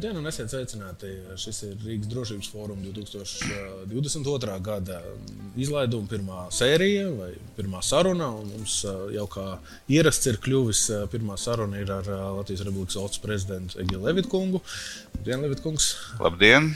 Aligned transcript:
Labdien, 0.00 0.16
un 0.16 0.28
esiet 0.30 0.48
sveicināti. 0.48 1.08
Šis 1.36 1.58
ir 1.66 1.72
Rīgas 1.84 2.08
drošības 2.08 2.46
fóruma 2.48 2.80
2022. 2.86 4.54
gada 4.64 5.02
izlaiduma 5.60 6.08
pirmā 6.08 6.44
sērija 6.56 7.10
vai 7.18 7.28
pirmā 7.58 7.82
saruna. 7.84 8.30
Mums 8.32 8.78
jau 9.12 9.26
kā 9.28 9.44
ierasts 9.92 10.30
ir 10.30 10.38
kļuvis, 10.40 10.80
pirmā 11.12 11.36
saruna 11.36 11.82
ir 11.82 11.92
ar 11.92 12.08
Latvijas 12.08 12.64
Republikas 12.64 12.96
valsts 12.96 13.20
prezidentu 13.20 13.76
Egilu 13.82 14.06
Levitkungu. 14.06 14.62
Labdien, 15.18 15.44
Levitkungs! 15.44 15.90
Labdien! 16.16 16.70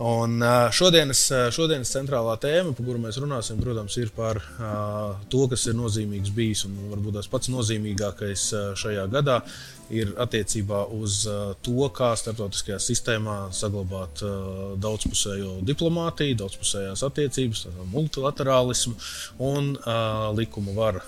Un 0.00 0.40
šodienas, 0.72 1.26
šodienas 1.52 1.92
centrālā 1.92 2.38
tēma, 2.40 2.72
par 2.72 2.86
kuru 2.86 3.02
mēs 3.02 3.18
runāsim, 3.20 3.60
protams, 3.60 3.98
ir 4.00 4.08
par 4.16 4.40
uh, 4.40 5.20
to, 5.28 5.42
kas 5.52 5.66
ir 5.68 5.76
nozīmīgs 5.76 6.32
bijis 6.32 6.64
un 6.64 6.80
varbūt 6.94 7.18
tas 7.18 7.28
pats 7.28 7.52
nozīmīgākais 7.52 8.46
šajā 8.80 9.04
gadā 9.12 9.42
ir 9.94 10.12
attiecībā 10.20 10.84
uz 10.96 11.22
uh, 11.28 11.52
to, 11.64 11.88
kā 11.94 12.12
starptautiskajā 12.18 12.78
sistēmā 12.82 13.36
saglabāt 13.54 14.22
uh, 14.24 14.74
daudzpusējo 14.80 15.58
diplomātiju, 15.66 16.38
daudzpusējās 16.40 17.04
attiecības, 17.06 17.66
multilaterālismu 17.92 18.94
un 19.50 19.72
uh, 19.76 20.30
likuma 20.36 20.74
varu. 20.76 21.02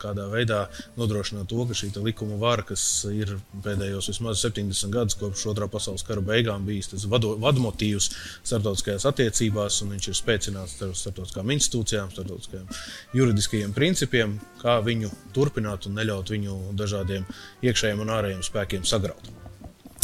Kādā 0.00 0.26
veidā 0.32 0.64
nodrošināt 0.98 1.48
to, 1.50 1.64
ka 1.68 1.76
šī 1.76 1.90
likuma 2.04 2.36
vara, 2.40 2.64
kas 2.66 2.82
ir 3.10 3.36
pēdējos 3.64 4.10
vismaz 4.12 4.42
70 4.44 4.92
gadus 4.94 5.16
kopš 5.20 5.46
otrā 5.52 5.68
pasaules 5.70 6.04
kara 6.06 6.22
beigām 6.24 6.66
bijis 6.66 6.90
tas 6.92 7.06
vadmotīvs 7.10 8.10
starptautiskajās 8.46 9.06
attiecībās, 9.08 9.80
un 9.84 9.94
viņš 9.94 10.10
ir 10.10 10.18
spēcināts 10.18 10.76
ar 10.84 10.94
starptautiskām 10.98 11.52
institūcijām, 11.56 12.12
starptautiskajiem 12.14 12.68
juridiskajiem 13.16 13.74
principiem, 13.76 14.36
kā 14.60 14.78
viņu 14.84 15.10
turpināt 15.36 15.88
un 15.88 15.96
neļaut 16.00 16.32
viņu 16.34 16.58
dažādiem 16.78 17.26
iekšējiem 17.66 18.02
un 18.04 18.15
ārējiem 18.16 18.44
spēkiem 18.46 18.86
sagraut. 18.88 19.36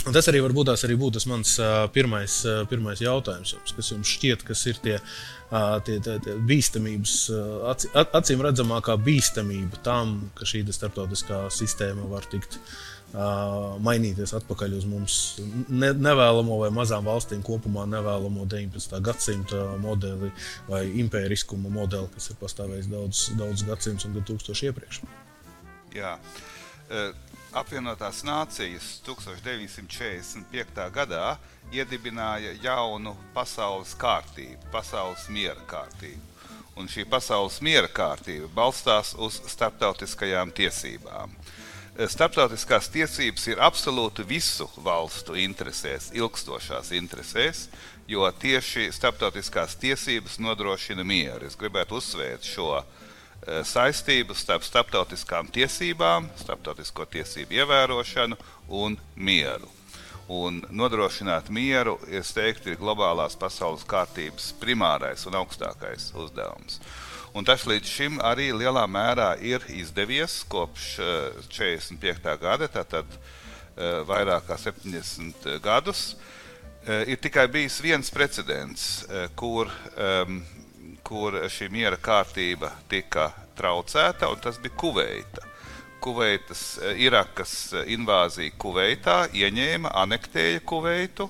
Un 0.02 0.14
tas 0.14 0.26
arī 0.26 0.40
varbūt 0.42 0.66
tās 0.66 0.82
arī 0.82 0.96
būtu 0.98 1.20
tas 1.20 1.28
mans 1.30 1.50
pirmais, 1.94 2.40
pirmais 2.70 3.02
jautājums, 3.04 3.52
jums, 3.54 3.74
kas 3.76 3.90
jums 3.92 4.14
šķiet, 4.16 4.42
kas 4.48 4.64
ir 4.66 4.80
tie, 4.82 4.96
tie, 5.86 5.98
tie, 6.02 6.16
tie 6.24 6.34
bīstamības, 6.48 7.18
acīm 8.18 8.42
redzamākā 8.42 8.96
bīstamība 8.98 9.78
tam, 9.86 10.16
ka 10.38 10.48
šī 10.48 10.64
starptautiskā 10.74 11.44
sistēma 11.54 12.08
var 12.10 12.26
tikt 12.32 12.58
mainīties 13.84 14.32
atpakaļ 14.38 14.74
uz 14.78 14.86
mums 14.88 15.16
ne, 15.68 15.92
nevēlamo 15.92 16.56
vai 16.64 16.70
mazām 16.74 17.04
valstīm 17.06 17.42
kopumā 17.44 17.84
nevēlamo 17.92 18.46
19. 18.48 18.98
gadsimta 19.04 19.66
modeli 19.82 20.32
vai 20.66 20.86
impēriskuma 21.04 21.70
modeli, 21.70 22.08
kas 22.16 22.32
ir 22.32 22.40
pastāvējis 22.40 22.88
daudz, 22.90 23.26
daudz 23.38 23.66
gadsimtus 23.68 24.08
un 24.08 24.16
tūkstoši 24.18 24.72
iepriekš. 24.72 25.04
Jā. 25.94 26.16
Uh 26.88 27.12
apvienotās 27.52 28.22
nācijas 28.24 29.00
1945. 29.06 30.90
gadā 30.92 31.36
iedibināja 31.72 32.54
jaunu 32.62 33.16
pasaules 33.34 33.94
kārtību, 33.98 34.70
pasaules 34.72 35.28
miera 35.28 35.60
kārtību. 35.68 36.20
Un 36.80 36.88
šī 36.88 37.04
pasaules 37.08 37.60
miera 37.60 37.88
kārtība 37.92 38.48
balstās 38.54 39.14
uz 39.18 39.42
starptautiskajām 39.52 40.52
tiesībām. 40.56 41.30
Starptautiskās 42.08 42.88
tiesības 42.88 43.46
ir 43.52 43.60
absolūti 43.60 44.24
visu 44.24 44.68
valstu 44.80 45.36
interesēs, 45.36 46.08
ilgstošās 46.16 46.90
interesēs, 46.96 47.68
jo 48.08 48.24
tieši 48.32 48.88
starptautiskās 48.96 49.76
tiesības 49.76 50.38
nodrošina 50.40 51.04
mieru. 51.04 51.46
Es 51.46 51.56
gribētu 51.60 52.00
uzsvērt 52.00 52.48
šo 52.48 52.70
uh, 52.78 53.01
saistības 53.66 54.44
starp 54.44 54.62
starptautiskām 54.62 55.48
tiesībām, 55.50 56.28
starptautisko 56.38 57.06
tiesību 57.10 57.58
ievērošanu 57.58 58.38
un 58.82 58.98
mieru. 59.16 59.70
Un 60.32 60.62
nodrošināt 60.70 61.50
mieru, 61.50 61.96
es 62.06 62.30
teiktu, 62.32 62.70
ir 62.72 62.78
globālās 62.80 63.34
pasaules 63.36 63.82
kārtības 63.88 64.52
primārais 64.60 65.26
un 65.26 65.34
augstākais 65.40 66.12
uzdevums. 66.14 66.78
Un 67.34 67.46
tas 67.48 67.64
līdz 67.66 67.88
šim 67.88 68.18
arī 68.22 68.50
lielā 68.54 68.84
mērā 68.86 69.32
ir 69.40 69.64
izdevies 69.72 70.42
kopš 70.52 70.88
45. 71.48 72.28
Eh, 72.28 72.38
gada, 72.40 72.68
tātad 72.68 73.08
eh, 73.16 74.02
vairāk 74.08 74.46
kā 74.50 74.58
70 74.60 75.58
gadus. 75.64 76.12
Ir 76.82 77.20
tikai 77.22 77.44
bijis 77.46 77.76
viens 77.78 78.08
precedents, 78.10 79.04
kur 79.38 79.68
um, 79.94 80.40
kur 81.06 81.36
šī 81.50 81.68
miera 81.72 81.98
kārtība 82.00 82.70
tika 82.90 83.30
traucēta, 83.58 84.30
un 84.32 84.40
tas 84.42 84.58
bija 84.62 84.76
Kuveita. 84.78 85.48
Kuveitas, 86.02 86.78
eh, 86.82 87.04
Irakas 87.06 87.72
invāzija 87.86 88.54
Kuveitā 88.58 89.28
ieņēma, 89.30 89.92
anektēja 90.02 90.62
Kuveitu, 90.66 91.28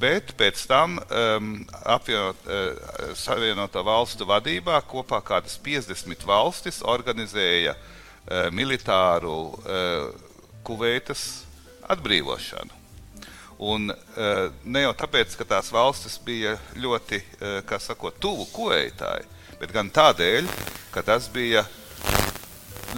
bet 0.00 0.32
pēc 0.38 0.62
tam 0.70 0.96
um, 1.02 1.48
apvienot, 1.84 2.46
uh, 2.46 3.14
Savienoto 3.18 3.82
valstu 3.84 4.24
vadībā 4.24 4.78
kopā 4.88 5.18
kādas 5.26 5.58
50 5.60 6.24
valstis 6.24 6.80
organizēja 6.86 7.74
uh, 7.74 8.48
militāru 8.54 9.36
uh, 9.50 10.12
Kuveitas 10.64 11.26
atbrīvošanu. 11.90 12.79
Un, 13.60 13.90
uh, 13.92 14.46
ne 14.64 14.86
jau 14.86 14.92
tāpēc, 14.96 15.34
ka 15.36 15.44
tās 15.44 15.68
valstis 15.74 16.16
bija 16.24 16.54
ļoti 16.80 17.18
uh, 17.20 17.74
sakot, 17.76 18.16
tuvu 18.16 18.46
kueitai, 18.54 19.20
bet 19.60 19.74
gan 19.74 19.90
tādēļ, 19.92 20.48
ka 20.94 21.04
tas 21.04 21.28
bija 21.28 21.66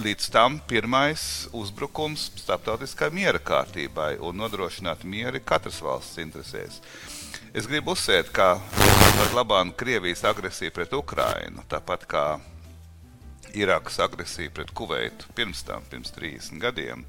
līdz 0.01 0.29
tam 0.33 0.55
pirmais 0.67 1.49
uzbrukums 1.53 2.29
starptautiskai 2.39 3.11
miera 3.13 3.41
kārtībai 3.43 4.15
un 4.23 4.39
nodrošināt 4.39 5.03
mieru 5.03 5.43
katras 5.45 5.81
valsts 5.83 6.21
interesēs. 6.23 6.79
Es 7.53 7.67
gribu 7.69 7.93
uzsvērt, 7.93 8.31
ka 8.33 8.55
pat 9.19 9.35
labāk 9.35 9.75
Krievijas 9.77 10.23
agresija 10.25 10.73
pret 10.73 10.95
Ukrainu, 10.95 11.61
tāpat 11.69 12.07
kā 12.09 12.25
Irākas 13.53 13.99
agresija 14.01 14.51
pret 14.53 14.71
Kuveitu 14.73 15.29
pirms 15.37 15.61
tam, 15.67 15.85
pirms 15.89 16.13
30 16.15 16.61
gadiem, 16.61 17.05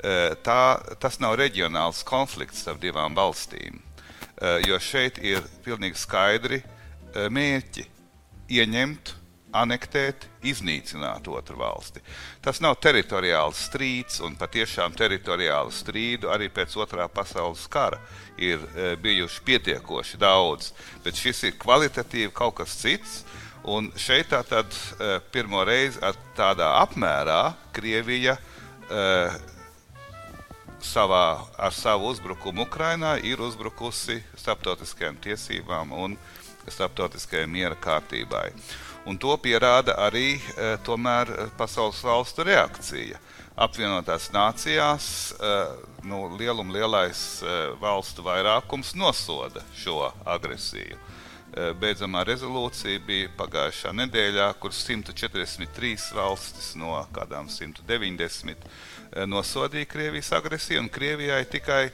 Eh, 0.00 0.32
tā, 0.40 0.80
tas 0.96 1.18
nav 1.20 1.34
reģionāls 1.36 2.00
konflikts 2.08 2.62
starp 2.64 2.80
divām 2.80 3.12
valstīm. 3.16 3.80
Eh, 4.40 4.62
jo 4.64 4.78
šeit 4.80 5.18
ir 5.20 5.44
pilnīgi 5.64 6.00
skaidri 6.00 6.62
eh, 6.62 7.26
mērķi 7.28 7.84
ieņemt, 8.48 9.12
anektēt, 9.52 10.24
iznīcināt 10.46 11.26
otru 11.28 11.58
valsti. 11.60 12.00
Tas 12.40 12.62
nav 12.64 12.78
teritoriāls 12.80 13.60
strīds, 13.66 14.22
un 14.24 14.38
patiešām 14.40 14.94
teritoriālu 14.96 15.74
strīdu 15.74 16.30
arī 16.32 16.48
pēc 16.54 16.78
otrā 16.80 17.08
pasaules 17.10 17.66
kara 17.68 17.98
ir 18.38 18.62
bijuši 19.02 19.42
pietiekoši 19.44 20.20
daudz. 20.22 20.70
Bet 21.04 21.18
šis 21.18 21.42
ir 21.50 21.58
kvalitatīvi 21.60 22.30
kaut 22.32 22.60
kas 22.62 22.78
cits. 22.78 23.24
Un 23.68 23.90
šeit 24.00 24.30
tā 24.32 24.40
tad 24.48 24.72
pirmo 25.34 25.60
reizi 25.68 26.00
tādā 26.36 26.70
apmērā 26.80 27.42
Krievija 27.76 28.38
savā, 30.82 31.46
ar 31.58 31.72
savu 31.74 32.10
uzbrukumu 32.10 32.64
Ukrainā 32.64 33.16
ir 33.24 33.40
uzbrukusi 33.40 34.20
starptautiskajām 34.40 35.18
tiesībām 35.22 35.92
un 35.92 36.16
starptautiskajai 36.68 37.48
miera 37.50 37.76
kārtībai. 37.76 38.50
Un 39.08 39.18
to 39.18 39.32
pierāda 39.40 39.96
arī 40.04 40.34
e, 40.36 40.74
tomēr 40.84 41.30
pasaules 41.58 42.02
valstu 42.04 42.44
reakcija. 42.44 43.20
Apvienotās 43.60 44.28
nācijās 44.32 45.06
e, 45.32 45.54
nu, 46.08 46.26
lielum 46.36 46.72
lielais 46.72 47.40
e, 47.40 47.56
valstu 47.80 48.24
vairākums 48.24 48.92
nosoda 48.96 49.64
šo 49.76 50.12
agresiju. 50.24 51.00
E, 51.50 51.72
beidzamā 51.74 52.22
rezolūcija 52.28 53.02
bija 53.06 53.30
pagājušā 53.38 53.90
nedēļā, 53.96 54.52
kur 54.62 54.74
143 54.76 56.12
valstis 56.14 56.74
no 56.78 56.94
kādām 57.14 57.50
190 57.50 58.70
Eh, 59.10 59.26
nosodīja 59.26 59.88
Krievijas 59.90 60.32
agresiju, 60.32 60.80
un 60.84 60.88
Krievijai 60.88 61.44
tikai 61.44 61.90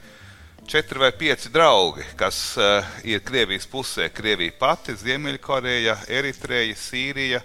četri 0.67 0.99
vai 0.99 1.11
pieci 1.11 1.49
draugi, 1.49 2.03
kas 2.15 2.57
uh, 2.57 2.85
ir 3.03 3.23
Krievijas 3.25 3.65
pusē. 3.71 4.09
Krievija 4.13 4.53
pati, 4.59 4.93
Ziemeļkoreja, 4.93 5.95
Eritreja, 6.13 6.75
Sīrija. 6.77 7.41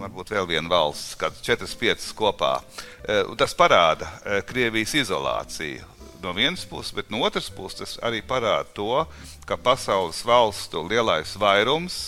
Varbūt 0.00 0.34
vēl 0.34 0.48
viena 0.50 0.72
valsts, 0.72 1.14
kad 1.20 1.38
četras, 1.46 1.76
piecas 1.78 2.10
kopā. 2.16 2.56
Uh, 2.58 3.36
tas 3.38 3.54
parāda 3.54 4.08
uh, 4.08 4.40
Krievijas 4.48 4.96
izolāciju 5.04 5.99
no 6.22 6.32
vienas 6.36 6.64
puses, 6.68 6.92
bet 6.96 7.10
no 7.12 7.22
otras 7.26 7.50
puses 7.52 7.96
arī 8.04 8.22
parāda 8.22 8.68
to, 8.76 9.04
ka 9.48 9.58
pasaules 9.60 10.22
valstu 10.26 10.82
lielais 10.86 11.36
vairums 11.40 12.00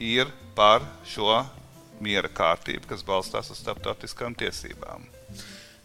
ir 0.00 0.30
par 0.56 0.84
šo 1.06 1.42
miera 2.00 2.30
kārtību, 2.32 2.88
kas 2.88 3.04
balstās 3.06 3.50
uz 3.52 3.60
starptautiskām 3.60 4.34
tiesībām. 4.38 5.04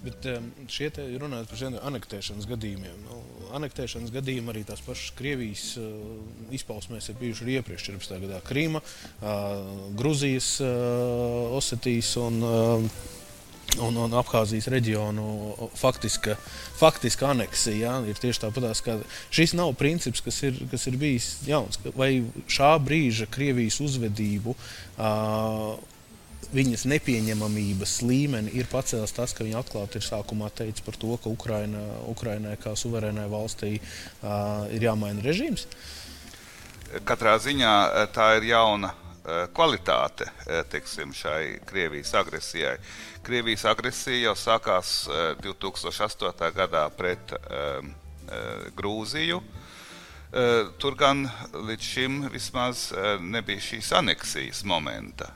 Bet 0.06 0.26
um, 0.30 0.52
šie 0.70 0.92
runājot 1.18 1.50
par 1.50 1.60
šiem 1.60 1.76
anektēšanas 1.90 2.46
gadījumiem, 2.50 2.98
nu, 3.08 3.20
anektēšanas 3.58 4.12
gadījumi 4.14 4.52
arī 4.54 4.62
tās 4.68 4.84
pašas 4.86 5.16
Krievijas 5.18 5.64
uh, 5.82 5.88
izpausmēs 6.54 7.10
ir 7.10 7.18
bijuši 7.22 7.46
arī 7.46 7.56
iepriekš 7.60 7.88
14. 7.90 8.20
gadā 8.28 8.42
Krīma, 8.46 8.84
uh, 8.84 9.90
Gruzijas, 9.98 10.52
uh, 10.62 11.56
Osetijas 11.58 12.12
un 12.22 12.38
uh, 12.46 13.00
un, 13.84 13.98
un 14.06 14.14
Abhāzijas 14.20 14.68
reģionu 14.72 15.70
faktiska, 15.78 16.38
faktiska 16.80 17.32
aneksija. 17.34 17.76
Ja, 17.76 17.96
ir 18.08 18.20
tieši 18.20 18.46
tāpat, 18.46 18.70
ka 18.86 19.00
šis 19.34 19.56
nav 19.58 19.74
princips, 19.80 20.24
kas 20.26 20.42
ir, 20.48 20.62
kas 20.72 20.88
ir 20.90 21.00
bijis 21.02 21.34
jauns. 21.48 21.80
Vai 21.98 22.24
šā 22.52 22.76
brīža 22.84 23.30
Krievijas 23.32 23.82
uzvedību. 23.84 24.56
Uh, 24.96 25.76
Viņas 26.56 26.86
nepieņemamības 26.88 27.94
līmeni 28.06 28.52
ir 28.56 28.68
pacēlis 28.72 29.12
tas, 29.18 29.34
ka 29.36 29.44
viņi 29.44 29.58
atklāti 29.60 29.98
ir 30.00 30.06
sākumā 30.06 30.52
teicis 30.56 30.86
par 30.86 30.96
to, 31.02 31.18
ka 31.20 31.28
Ukraina, 31.28 31.82
Ukrainai 32.08 32.54
kā 32.62 32.76
suverēnai 32.78 33.26
valstī 33.32 33.74
uh, 33.80 34.64
ir 34.72 34.86
jāmaina 34.86 35.26
režīms. 35.26 35.66
Katrā 37.04 37.34
ziņā 37.42 37.74
tā 38.16 38.30
ir 38.38 38.52
jauna 38.54 38.94
kvalitāte 39.54 40.28
eh, 40.46 40.64
teiksim, 40.70 41.14
šai 41.14 41.60
Krievijas 41.66 42.14
agresijai. 42.14 42.78
Krievijas 43.26 43.66
agresija 43.66 44.30
jau 44.30 44.36
sākās 44.38 44.92
2008. 45.42 46.34
Eh, 46.46 46.52
gadā 46.56 46.88
pret 46.94 47.36
um, 47.38 47.94
Grūziju. 48.76 49.38
Tur 50.82 50.96
gan 50.98 51.20
līdz 51.54 51.86
šim 51.86 52.16
vismaz 52.34 52.88
nebija 53.22 53.62
šīs 53.62 53.92
aneksijas 53.96 54.64
momenta. 54.68 55.30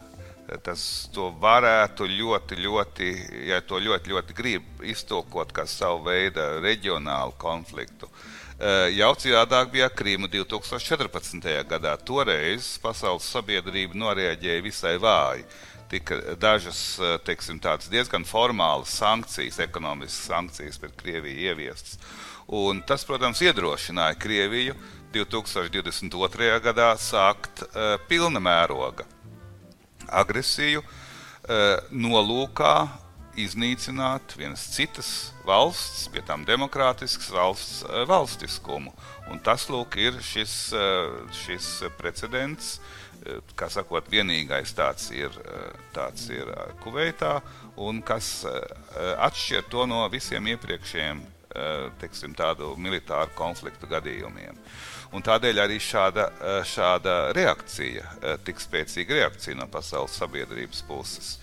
Tas 0.65 0.81
varētu 1.13 2.07
ļoti, 2.09 2.57
ļoti, 2.65 3.11
ja 3.47 3.61
to 3.61 3.77
ļoti, 3.77 4.11
ļoti 4.11 4.35
grib 4.35 4.81
iztulkot 4.81 5.53
kā 5.55 5.67
savu 5.69 6.01
veidu 6.09 6.47
reģionālu 6.65 7.37
konfliktu. 7.37 8.09
Uh, 8.09 8.25
Eh, 8.48 8.48
jau 8.91 9.13
citādāk 9.15 9.69
bija 9.71 9.87
Krīma 9.87 10.27
2014. 10.27 11.45
gadā. 11.69 11.93
Toreiz 12.03 12.73
pasaules 12.83 13.27
sabiedrība 13.31 13.95
noreaģēja 13.95 14.63
visai 14.65 14.97
vāji. 14.99 15.45
Tika 15.89 16.19
dažas 16.37 16.99
eh, 17.01 17.15
teiksim, 17.25 17.57
diezgan 17.89 18.25
formālas 18.27 18.91
sankcijas, 18.99 19.57
ekonomiskas 19.63 20.27
sankcijas 20.27 20.77
pret 20.77 20.93
Krieviju 20.99 21.47
ieviestas. 21.49 21.97
Un 22.45 22.83
tas, 22.85 23.05
protams, 23.05 23.41
iedrošināja 23.41 24.17
Krieviju 24.21 24.75
2022. 25.13 26.51
gadā 26.61 26.91
sākt 27.01 27.63
uh, 27.63 27.95
pilna 28.09 28.41
mēroga 28.41 29.05
agresiju 30.05 30.83
uh, 30.83 31.79
nolūkā 31.89 32.73
iznīcināt 33.37 34.33
vienas 34.37 34.63
citas 34.73 35.09
valsts, 35.45 36.07
pie 36.13 36.23
tām 36.25 36.45
demokrātiskas 36.47 37.29
valsts 37.33 37.83
eh, 37.85 38.03
valstiskumu. 38.09 38.93
Un 39.29 39.41
tas 39.45 39.67
lūk, 39.69 39.97
ir 40.01 40.19
šis, 40.23 40.55
eh, 40.73 41.33
šis 41.43 41.69
precedents. 41.99 42.77
Eh, 43.25 43.41
kā 43.59 43.69
sakot, 43.71 44.07
vienīgais 44.09 44.73
tāds 44.75 45.09
ir, 45.15 45.33
tāds 45.93 46.29
ir 46.33 46.49
Kuveitā, 46.83 47.39
un 47.77 48.01
kas 48.01 48.45
atšķir 48.95 49.67
to 49.71 49.85
no 49.87 50.05
visiem 50.11 50.47
iepriekšējiem 50.55 51.25
teiksim, 51.99 52.35
tādu 52.37 52.75
militāru 52.77 53.33
konfliktu 53.35 53.87
gadījumiem. 53.89 54.57
Un 55.17 55.23
tādēļ 55.25 55.63
arī 55.63 55.79
šāda, 55.81 56.27
šāda 56.69 57.15
reakcija, 57.33 58.37
tik 58.45 58.61
spēcīga 58.61 59.17
reakcija 59.17 59.57
no 59.57 59.65
pasaules 59.73 60.13
sabiedrības 60.21 60.83
puses 60.85 61.39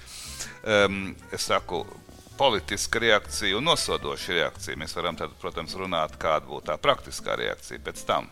um, 0.62 1.14
es 1.32 1.46
saku, 1.48 1.84
politiska 2.36 3.00
reakcija 3.02 3.58
un 3.58 3.64
nosodoša 3.70 4.40
reakcija. 4.40 4.78
Mēs 4.80 4.96
varam, 4.96 5.16
tad, 5.18 5.34
protams, 5.40 5.76
runāt, 5.78 6.18
kāda 6.20 6.46
būtu 6.48 6.68
tā 6.70 6.78
praktiskā 6.80 7.36
reakcija 7.40 7.82
pēc 7.84 8.02
tam. 8.08 8.28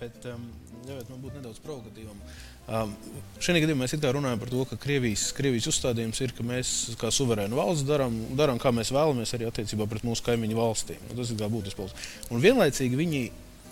Bet, 0.00 0.22
um, 0.30 0.46
ļaujiet 0.86 1.10
man 1.12 1.24
būt 1.24 1.40
nedaudz 1.40 1.60
provokatīvam. 1.64 2.20
Um, 2.68 2.92
Šajā 3.40 3.62
gadījumā 3.64 3.86
mēs 3.86 3.94
runājam 3.96 4.40
par 4.42 4.50
to, 4.52 4.64
ka 4.68 4.76
Krievijas, 4.80 5.30
Krievijas 5.36 5.70
uzstādījums 5.70 6.20
ir, 6.20 6.34
ka 6.36 6.44
mēs 6.44 6.72
kā 7.00 7.08
suverēna 7.14 7.56
valsts 7.56 7.86
darām, 7.88 8.18
darām, 8.36 8.60
kā 8.60 8.72
mēs 8.76 8.92
vēlamies, 8.92 9.32
arī 9.34 9.48
attiecībā 9.48 9.86
pret 9.88 10.04
mūsu 10.04 10.26
kaimiņu 10.26 10.58
valstīm. 10.58 11.00
Un 11.08 11.16
tas 11.16 11.32
ir 11.32 11.40
būtisks. 11.54 12.10
Un 12.28 12.44
vienlaicīgi 12.44 13.00
viņi 13.00 13.22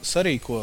sarīko 0.01 0.63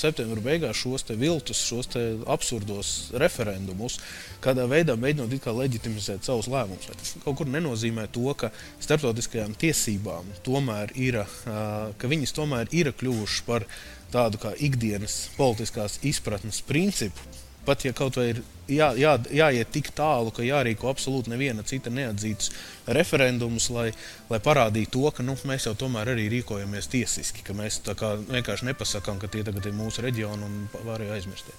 septembra 0.00 0.42
beigās 0.44 0.78
šos 0.80 1.06
viltus, 1.20 1.60
šos 1.68 1.90
absurdos 2.30 3.10
referendumus, 3.20 3.98
kādā 4.44 4.66
veidā 4.70 4.96
mēģinot 5.00 5.48
leģitimizēt 5.60 6.26
savus 6.26 6.48
lēmumus. 6.50 6.88
Tas 6.90 7.14
kaut 7.24 7.38
kur 7.40 7.50
nenozīmē 7.50 8.08
to, 8.12 8.28
ka 8.34 8.52
starptautiskajām 8.80 9.54
tiesībām 9.60 10.32
tomēr 10.46 10.94
ir, 10.96 11.20
ka 11.44 12.10
viņas 12.10 12.36
tomēr 12.36 12.72
ir 12.72 12.92
kļuvušas 12.96 13.46
par 13.46 13.68
tādu 14.10 14.40
kā 14.42 14.54
ikdienas 14.58 15.28
politiskās 15.36 16.00
izpratnes 16.06 16.64
principu 16.66 17.49
pat 17.70 17.86
ja 17.86 17.94
kaut 17.94 18.18
vai 18.18 18.32
ir 18.32 18.42
jā, 18.70 18.90
jā, 18.98 19.14
jāiet 19.34 19.70
tik 19.74 19.90
tālu, 19.96 20.32
ka 20.34 20.44
jārīko 20.46 20.90
absolūti 20.90 21.32
neviena 21.32 21.62
cita 21.66 21.90
neatzītas 21.92 22.50
referendumus, 22.96 23.68
lai, 23.74 23.90
lai 24.30 24.40
parādītu 24.42 24.92
to, 24.96 25.10
ka 25.14 25.26
nu, 25.26 25.36
mēs 25.48 25.68
jau 25.68 25.74
tomēr 25.78 26.12
arī 26.14 26.28
rīkojamies 26.32 26.90
tiesiski, 26.90 27.44
ka 27.46 27.56
mēs 27.56 27.80
vienkārši 27.84 28.70
nepasakām, 28.70 29.20
ka 29.22 29.30
tie 29.30 29.44
tagad 29.46 29.66
ir 29.66 29.76
mūsu 29.76 30.04
reģioni 30.06 30.46
un 30.46 30.56
pārējie 30.74 31.14
aizmirstie. 31.18 31.54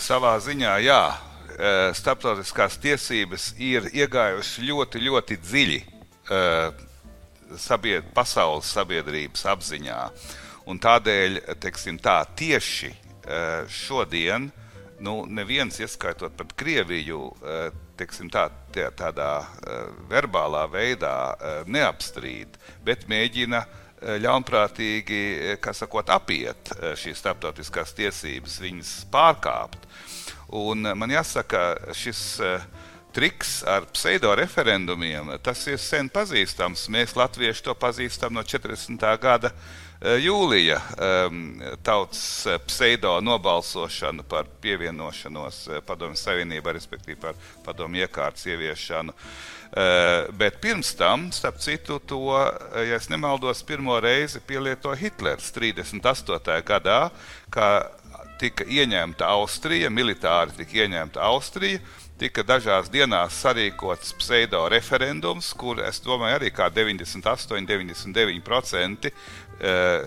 Savā 0.00 0.34
ziņā, 0.42 0.72
jā, 0.82 1.02
e, 1.54 1.74
starptautiskās 1.94 2.80
tiesības 2.82 3.52
ir 3.62 3.86
iegājušas 3.92 4.64
ļoti, 4.66 5.04
ļoti 5.06 5.38
dziļi 5.44 5.78
e, 5.84 6.42
sabied, 7.62 8.10
pasaules 8.16 8.72
sabiedrības 8.74 9.46
apziņā. 9.54 10.00
Un 10.70 10.80
tādēļ, 10.82 11.40
teiksim, 11.62 12.00
tā 12.02 12.22
tieši 12.34 12.90
e, 12.90 12.96
šodien 13.70 14.48
uh, 14.48 14.63
nu, 15.04 15.24
neviens, 15.28 15.78
ieskaitot 15.80 16.34
pat 16.36 16.52
Krieviju, 16.56 17.20
eh, 17.44 17.70
teiksim, 17.98 18.30
tā, 18.32 18.48
tā, 18.74 18.88
tādā 18.96 19.30
eh, 19.44 19.86
verbālā 20.10 20.64
veidā 20.72 21.16
eh, 21.34 21.62
neapstrīd, 21.66 22.58
bet 22.84 23.08
mēģina 23.10 23.64
ļaunprātīgi 24.20 25.54
sakot, 25.72 26.10
apiet 26.12 26.68
šīs 27.00 27.22
starptautiskās 27.22 27.94
tiesības, 27.96 28.58
viņas 28.60 28.90
pārkāpt. 29.08 29.86
Un 30.60 30.84
man 30.98 31.14
jāsaka, 31.14 31.62
šis 31.96 32.20
triks 33.16 33.62
ar 33.64 33.86
pseido-referendumiem, 33.94 35.30
tas 35.40 35.62
ir 35.72 35.80
sen 35.80 36.10
pazīstams. 36.12 36.84
Mēs 36.92 37.16
latvieši 37.16 37.64
to 37.64 37.72
pazīstam 37.80 38.36
no 38.36 38.44
40. 38.44 39.08
gada 39.22 39.54
jūlija 40.04 40.76
um, 40.80 41.62
tautas 41.82 42.44
eh, 42.46 42.58
pseido 42.66 43.16
nobalsošanu 43.24 44.26
par 44.28 44.48
pievienošanos 44.60 45.60
eh, 45.68 45.80
Padomju 45.86 46.20
Savienībā, 46.20 46.74
respektīvi 46.76 47.16
par 47.22 47.38
padomju 47.64 48.04
iekārtas 48.04 48.46
ieviešanu. 48.52 49.16
Bet 50.38 50.60
pirms 50.62 50.92
tam, 50.94 51.24
starp 51.34 51.56
citu, 51.58 51.96
to, 52.06 52.20
ja 52.86 52.98
nemaldos, 53.10 53.64
pirmo 53.66 53.96
reizi 53.98 54.38
pielietoja 54.46 54.94
Hitlers 55.00 55.48
38. 55.50 56.60
gadā, 56.62 57.08
kad 57.50 57.90
tika 58.38 58.62
ieņemta 58.70 59.26
Austrija, 59.34 59.90
militāri 59.90 60.54
tika 60.60 60.84
ieņemta 60.84 61.26
Austrija 61.26 61.82
tika 62.14 62.44
dažās 62.46 62.86
dienās 62.94 63.34
sarīkots 63.42 64.12
pseido 64.20 64.60
referendums, 64.70 65.48
kur 65.58 65.80
es 65.82 65.98
domāju, 66.04 66.36
arī 66.38 66.52
kā 66.54 66.68
98, 66.70 67.66
99% 67.66 69.10
Eh, 69.10 69.43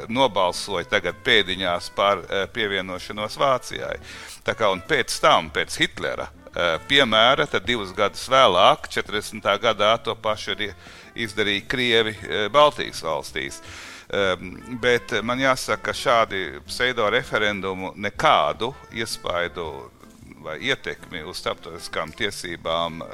nobalsoja 0.10 0.86
tagad 0.92 1.20
pēdiņās 1.26 1.92
par 1.96 2.24
eh, 2.26 2.46
pievienošanos 2.54 3.38
Vācijai. 3.40 3.98
Tā 4.44 4.56
kā 4.58 4.70
pēc 4.90 5.20
tam, 5.24 5.52
pēc 5.54 5.78
Hitlera 5.82 6.28
eh, 6.28 6.78
piemēra, 6.88 7.48
tad 7.48 7.68
divus 7.68 7.94
gadus 7.96 8.28
vēlāk, 8.32 8.90
40. 8.94 9.52
gadā, 9.64 9.94
to 10.04 10.16
pašu 10.16 10.56
arī 10.56 10.72
izdarīja 11.18 11.68
Krievi 11.68 12.14
Baltijas 12.54 13.02
valstīs. 13.02 13.62
Um, 14.08 14.54
bet 14.80 15.12
man 15.20 15.42
jāsaka, 15.42 15.90
ka 15.90 15.94
šādi 15.98 16.62
pseido 16.64 17.10
referendumu 17.12 17.90
nekādu 18.00 18.70
iespaidu 18.96 19.66
vai 20.46 20.56
ietekmi 20.70 21.26
uz 21.28 21.42
starptautiskām 21.42 22.14
tiesībām 22.16 23.02
uh, 23.04 23.10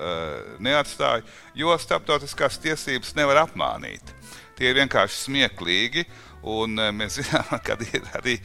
neatstāja, 0.61 1.23
jo 1.57 1.73
starptautiskās 1.81 2.59
tiesības 2.61 3.15
nevar 3.17 3.41
apmānīt. 3.47 4.13
Tie 4.57 4.69
ir 4.69 4.77
vienkārši 4.81 5.19
smieklīgi. 5.27 6.05
Un 6.53 6.79
eh, 6.79 6.91
mēs 6.95 7.19
zinām, 7.21 7.53
ka 7.65 7.77
ir 7.87 8.03
arī 8.17 8.37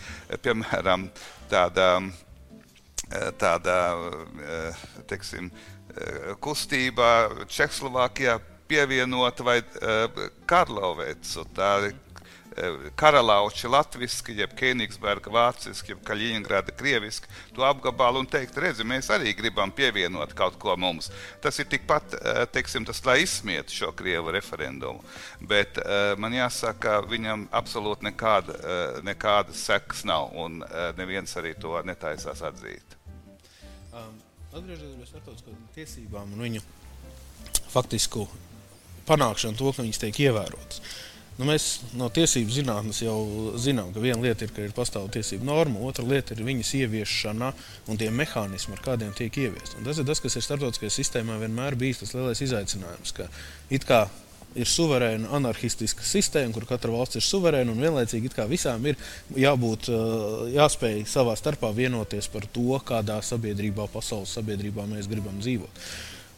piemēram 0.45 1.09
tāda, 1.51 1.89
eh, 3.11 3.31
tāda 3.41 3.81
eh, 4.45 4.87
teiksim, 5.11 5.51
kustība 6.45 7.09
Čehoslovākijā 7.51 8.37
pievienota 8.69 9.43
vai 9.43 9.57
Karlovēcu. 10.47 11.47
Tā 11.57 11.71
ir 11.89 11.97
karalauči 12.99 13.69
latviešu, 13.69 14.35
jeb 14.37 14.55
Kenigsberga 14.59 15.31
vāciski, 15.33 15.93
jeb 15.93 16.03
Kaļiņgrada 16.07 16.75
krieviski, 16.79 17.31
to 17.57 17.65
apgabalu 17.67 18.23
un 18.23 18.29
teikt, 18.31 18.57
redzi, 18.59 18.87
mēs 18.87 19.11
arī 19.15 19.35
gribam 19.37 19.73
pievienot 19.75 20.35
kaut 20.39 20.59
ko 20.61 20.77
mums. 20.77 21.11
Tas 21.43 21.59
ir 21.59 21.69
tikpat, 21.71 22.15
eh, 22.19 22.45
teiksim, 22.53 22.87
tas, 22.89 23.03
lai 23.07 23.21
izsmietu 23.23 23.75
šo 23.75 23.93
krievu 23.93 24.33
referendumu. 24.35 25.03
Bet 25.41 25.79
eh, 25.79 26.15
man 26.19 26.33
jāsaka, 26.33 27.01
viņam 27.09 27.49
absolūti 27.53 28.11
nekāda, 28.11 28.59
eh, 28.59 29.01
nekāda 29.07 29.55
sekas 29.55 30.05
nav, 30.09 30.33
un 30.35 30.63
neviens 30.97 31.33
arī 31.37 31.55
to 31.59 31.75
netaisās 31.85 32.41
atzīt. 32.45 32.97
Um, 33.93 34.19
Atgriežoties 34.49 34.97
pie 34.97 35.07
starptautiskām 35.07 35.57
tiesībām 35.75 36.33
un 36.33 36.45
viņu 36.47 36.63
faktisku 37.69 38.25
panākšanu 39.09 39.59
to, 39.59 39.73
ka 39.73 39.85
viņas 39.85 40.01
tiek 40.03 40.21
ievērotas. 40.29 40.81
Nu, 41.39 41.47
mēs 41.47 41.65
no 41.95 42.09
tiesību 42.11 42.51
zinātnes 42.51 42.99
jau 43.05 43.19
zinām, 43.63 43.93
ka 43.95 44.03
viena 44.03 44.19
lieta 44.25 44.43
ir, 44.43 44.51
ka 44.55 44.65
ir 44.67 44.73
pastāvīga 44.75 45.21
tiesību 45.21 45.47
norma, 45.47 45.85
otra 45.87 46.03
lieta 46.03 46.35
ir 46.35 46.43
viņas 46.43 46.73
ieviešana 46.81 47.53
un 47.87 48.01
tie 48.01 48.09
mehānismi, 48.11 48.75
ar 48.75 48.83
kādiem 48.83 49.13
tiek 49.15 49.39
ieviesti. 49.45 49.79
Un 49.79 49.87
tas 49.87 50.01
ir 50.03 50.09
tas, 50.09 50.19
kas 50.25 50.35
ir 50.35 50.43
starptautiskajā 50.43 50.97
sistēmā 50.97 51.39
vienmēr 51.45 51.79
bijis 51.79 52.03
tas 52.03 52.17
lielais 52.19 52.43
izaicinājums. 52.43 53.15
It 53.71 53.87
kā 53.87 54.09
ir 54.59 54.67
suverēna 54.67 55.31
anarchistiska 55.39 56.03
sistēma, 56.03 56.51
kur 56.57 56.67
katra 56.67 56.91
valsts 56.91 57.21
ir 57.21 57.27
suverēna 57.29 57.71
un 57.71 57.87
vienlaicīgi 57.87 58.35
visām 58.51 58.91
ir 58.91 58.99
jābūt, 59.39 59.93
jāspēj 60.57 61.05
savā 61.07 61.39
starpā 61.39 61.71
vienoties 61.77 62.27
par 62.33 62.51
to, 62.51 62.81
kādā 62.83 63.21
sabiedrībā, 63.23 63.87
pasaules 63.93 64.35
sabiedrībā 64.35 64.91
mēs 64.91 65.07
gribam 65.07 65.39
dzīvot. 65.39 65.85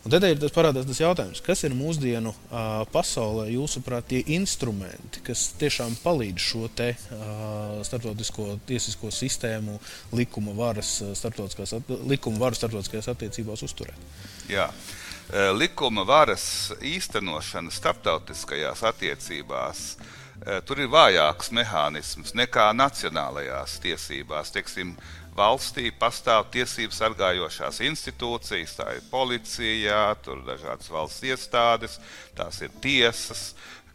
Un 0.00 0.12
tad 0.14 0.24
ir 0.24 0.38
tas 0.40 0.52
parādās 0.54 0.86
tas 0.88 1.00
jautājums, 1.02 1.42
kas 1.44 1.60
ir 1.66 1.74
mūsdienu 1.76 2.30
uh, 2.32 2.68
pasaulē, 2.88 3.50
jūsuprāt, 3.52 4.06
tie 4.08 4.22
instrumenti, 4.32 5.20
kas 5.26 5.50
tiešām 5.60 5.98
palīdz 6.00 6.40
šo 6.40 6.70
te 6.72 6.94
uh, 6.94 7.82
starptautisko 7.84 8.46
tiesisko 8.68 9.12
sistēmu, 9.12 9.76
likuma 10.16 10.56
varas, 10.56 10.94
starptautiskās, 11.20 11.76
likuma 12.08 12.40
varu 12.46 12.56
starptautiskajās 12.56 13.10
attiecībās 13.12 13.66
uzturēt? 13.68 14.08
Jā. 14.48 14.70
Likuma 15.54 16.02
varas 16.08 16.72
īstenošana 16.82 17.70
starptautiskajās 17.70 18.80
attiecībās 18.88 19.84
tur 20.66 20.80
ir 20.80 20.88
vājāks 20.90 21.52
mehānisms 21.54 22.32
nekā 22.34 22.70
nacionālajās 22.74 23.76
tiesībās. 23.84 24.50
Teiksim, 24.54 24.94
valstī 25.40 25.88
pastāv 25.96 26.50
tiesību 26.52 26.94
sargājošās 26.94 27.80
institūcijas, 27.88 28.76
tā 28.78 28.88
ir 28.98 29.06
policija, 29.10 30.02
tur 30.24 30.40
ir 30.40 30.46
dažādas 30.52 30.90
valsts 30.92 31.26
iestādes, 31.26 31.96
tās 32.36 32.60
ir 32.64 32.72
tiesas, 32.84 33.50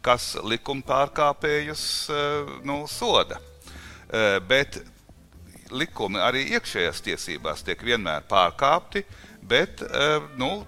kas 0.06 0.34
likuma 0.46 0.84
pārkāpējus 0.86 1.84
eh, 2.14 2.54
nu, 2.66 2.84
soda. 2.90 3.40
Eh, 4.06 4.38
bet 4.46 4.80
likumi 5.74 6.22
arī 6.22 6.44
iekšējās 6.54 7.02
tiesībās 7.08 7.64
tiek 7.66 7.82
vienmēr 7.82 8.26
pārkāpti, 8.30 9.02
bet 9.42 9.82
eh, 9.86 10.18
nu, 10.38 10.60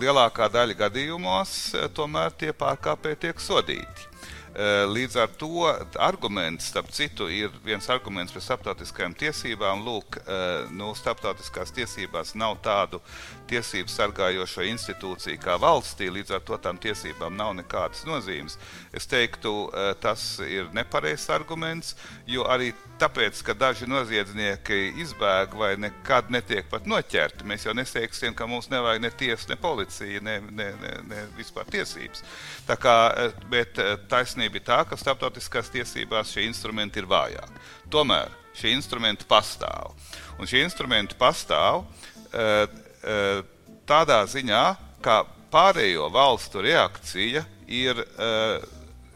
lielākā 0.00 0.46
daļa 0.50 0.78
gadījumos 0.84 1.56
tomēr 1.94 2.34
tie 2.38 2.52
pārkāpēji 2.54 3.24
tiek 3.26 3.42
sodīti. 3.42 4.09
Eh, 4.54 4.84
līdz 4.90 5.14
ar 5.22 5.28
to 5.38 5.62
arguments, 5.94 6.66
starp 6.72 6.88
citu, 6.90 7.28
ir 7.30 7.52
viens 7.62 7.86
arguments 7.90 8.32
par 8.34 8.42
starptautiskajām 8.42 9.14
tiesībām. 9.14 9.84
Lūk, 9.86 10.18
eh, 10.18 10.66
nu, 10.74 10.90
starptautiskās 10.94 11.70
tiesībās 11.70 12.34
nav 12.34 12.58
tādu 12.62 12.98
tiesību 13.46 13.88
sargājošo 13.88 14.66
institūciju 14.66 15.38
kā 15.38 15.54
valstī, 15.54 16.10
līdz 16.10 16.34
ar 16.34 16.40
to 16.40 16.58
tām 16.58 16.78
tiesībām 16.78 17.36
nav 17.36 17.54
nekādas 17.54 18.02
nozīmes. 18.04 18.58
Es 18.92 19.06
teiktu, 19.06 19.70
eh, 19.72 19.94
tas 20.00 20.40
ir 20.40 20.66
nepareizs 20.74 21.30
arguments, 21.30 21.94
jo 22.26 22.42
arī 22.42 22.74
tāpēc, 22.98 23.44
ka 23.44 23.54
daži 23.54 23.86
noziedznieki 23.86 24.98
izbēg 24.98 25.54
vai 25.54 25.76
nekad 25.76 26.28
netiek 26.28 26.68
pat 26.68 26.84
noķerti, 26.84 27.44
mēs 27.44 27.64
jau 27.64 27.72
neteiksim, 27.72 28.34
ka 28.34 28.46
mums 28.46 28.68
nevajag 28.68 29.00
ne 29.00 29.10
tiesu, 29.10 29.48
ne 29.48 29.56
policiju, 29.56 30.20
ne, 30.22 30.40
ne, 30.40 30.72
ne, 30.82 30.92
ne 31.06 31.26
vispār 31.38 31.64
tiesības. 31.64 32.22
Tā 32.66 32.76
kā, 32.76 33.32
bet 33.48 33.74
taisnība 34.08 34.39
taisnība 34.40 34.56
ir 34.56 34.64
tā, 34.64 34.84
ka 34.88 34.96
starptautiskās 34.96 35.68
tiesībās 35.70 36.32
šie 36.32 36.46
instrumenti 36.48 37.00
ir 37.00 37.08
vājāki. 37.08 37.60
Tomēr 37.90 38.30
šie 38.56 38.72
instrumenti 38.72 39.26
pastāv. 39.28 39.92
Un 40.38 40.48
šie 40.48 40.64
instrumenti 40.64 41.14
pastāv 41.14 41.84
uh, 41.84 42.66
uh, 43.04 43.44
tādā 43.86 44.24
ziņā, 44.24 44.64
ka 45.02 45.24
pārējo 45.52 46.08
valstu 46.10 46.62
reakcija 46.62 47.44
ir, 47.68 48.00
uh, 48.16 48.64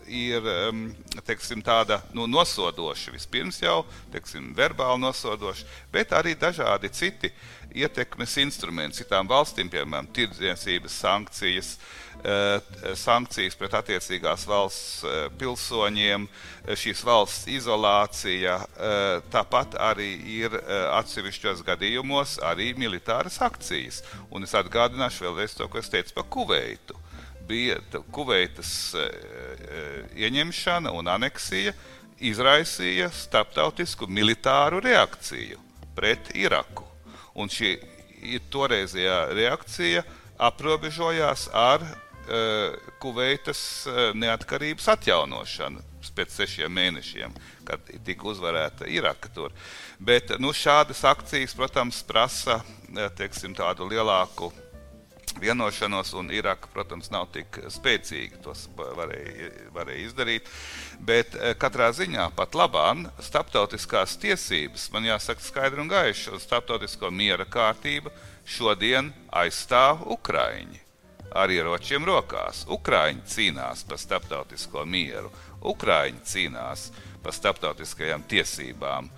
ir 0.07 0.45
teiksim, 1.25 1.63
tāda 1.65 2.03
nu, 2.13 2.27
nosodoša. 2.27 3.15
Vispirms 3.15 3.63
jau 3.63 3.85
teiksim, 4.13 4.53
verbāli 4.55 5.01
nosodoša, 5.01 5.65
bet 5.93 6.13
arī 6.13 6.35
dažādi 6.37 6.93
citi 6.93 7.33
ietekmes 7.75 8.37
instrumenti 8.45 9.01
citām 9.01 9.27
valstīm, 9.31 9.73
piemēram, 9.73 10.11
tirdzniecības 10.13 11.01
sankcijas. 11.01 11.77
Uh, 11.79 12.05
sankcijas 12.97 13.57
pret 13.59 13.75
attiecīgās 13.77 14.47
valsts 14.49 15.05
eh, 15.05 15.27
pilsoņiem, 15.39 16.27
eh, 16.65 16.77
šīs 16.79 17.03
valsts 17.05 17.49
izolācija, 17.53 18.57
tāpat 19.33 19.77
arī 19.81 20.11
ir 20.39 20.55
atsevišķos 20.97 21.63
gadījumos 21.67 22.39
arī 22.45 22.73
militāras 22.79 23.41
akcijas. 23.45 24.03
Un 24.31 24.47
es 24.47 24.55
atgādināšu 24.57 25.27
vēlreiz 25.27 25.57
to, 25.57 25.69
ko 25.69 25.81
es 25.81 25.91
teicu 25.93 26.15
par 26.17 26.29
Kuveitu. 26.33 26.97
Bija 27.49 27.77
Kuveitas 28.15 28.95
ieņemšana 30.17 30.93
un 30.97 31.11
aneksija 31.13 31.75
izraisīja 32.25 33.11
starptautisku 33.13 34.09
militāru 34.09 34.81
reakciju 34.85 35.61
pret 35.97 36.33
Iraku. 36.35 36.87
Un 37.35 37.53
šī 37.53 37.77
toreizējā 38.53 39.19
reakcija 39.37 40.05
aprobežojās 40.41 41.49
ar 41.53 41.85
Eh, 41.85 42.14
Kuveitas 42.99 43.87
eh, 43.87 44.13
neatkarības 44.17 44.89
atjaunošana 44.95 45.83
pēc 46.15 46.35
sešiem 46.37 46.73
mēnešiem, 46.73 47.33
kad 47.67 47.89
tika 48.05 48.29
uzvarēta 48.29 48.87
Iraka. 48.93 49.31
Tur. 49.35 49.55
Bet 49.99 50.35
nu, 50.39 50.53
šādas 50.55 51.01
akcijas, 51.09 51.57
protams, 51.57 52.03
prasa 52.07 52.61
eh, 52.61 53.09
teiksim, 53.17 53.57
tādu 53.57 53.89
lielāku 53.91 54.53
vienošanos, 55.43 56.13
un 56.21 56.31
Iraka, 56.31 56.71
protams, 56.73 57.11
nav 57.11 57.27
tik 57.35 57.59
spēcīga. 57.73 58.39
Tos 58.45 58.69
varēja, 58.77 59.51
varēja 59.75 60.05
izdarīt. 60.07 60.53
Bet 61.03 61.35
katrā 61.59 61.91
ziņā 61.97 62.29
pat 62.37 62.55
labāk 62.55 63.09
starptautiskās 63.27 64.15
tiesības, 64.23 64.87
man 64.95 65.11
jāsaka 65.11 65.43
skaidri 65.43 65.83
un 65.83 65.91
gaiši, 65.91 66.31
un 66.37 66.45
starptautisko 66.45 67.11
miera 67.11 67.49
kārtība 67.49 68.15
šodien 68.47 69.11
aizstāv 69.35 70.07
Ukraiņi 70.15 70.84
ar 71.35 71.51
ieročiem 71.51 72.07
rokās. 72.07 72.65
Ukrāņi 72.71 73.25
cīnās 73.29 73.85
par 73.89 74.01
starptautisko 74.01 74.85
mieru, 74.87 75.33
Ukrāņi 75.65 76.21
cīnās 76.29 76.91
par 77.25 77.35
starptautiskajām 77.35 78.23
tiesībām. 78.29 79.09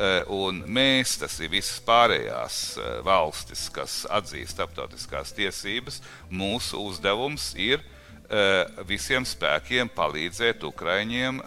E, 0.00 0.10
un 0.32 0.62
mēs, 0.64 1.18
tas 1.20 1.34
ir 1.44 1.52
visas 1.52 1.80
pārējās 1.84 2.58
e, 2.80 2.90
valstis, 3.04 3.66
kas 3.74 4.02
atzīst 4.08 4.56
starptautiskās 4.56 5.34
tiesības, 5.36 6.00
mūsu 6.32 6.80
uzdevums 6.88 7.50
ir 7.60 7.82
e, 7.82 8.44
visiem 8.88 9.28
spēkiem 9.28 9.92
palīdzēt 9.92 10.64
Ukraiņiem 10.70 11.42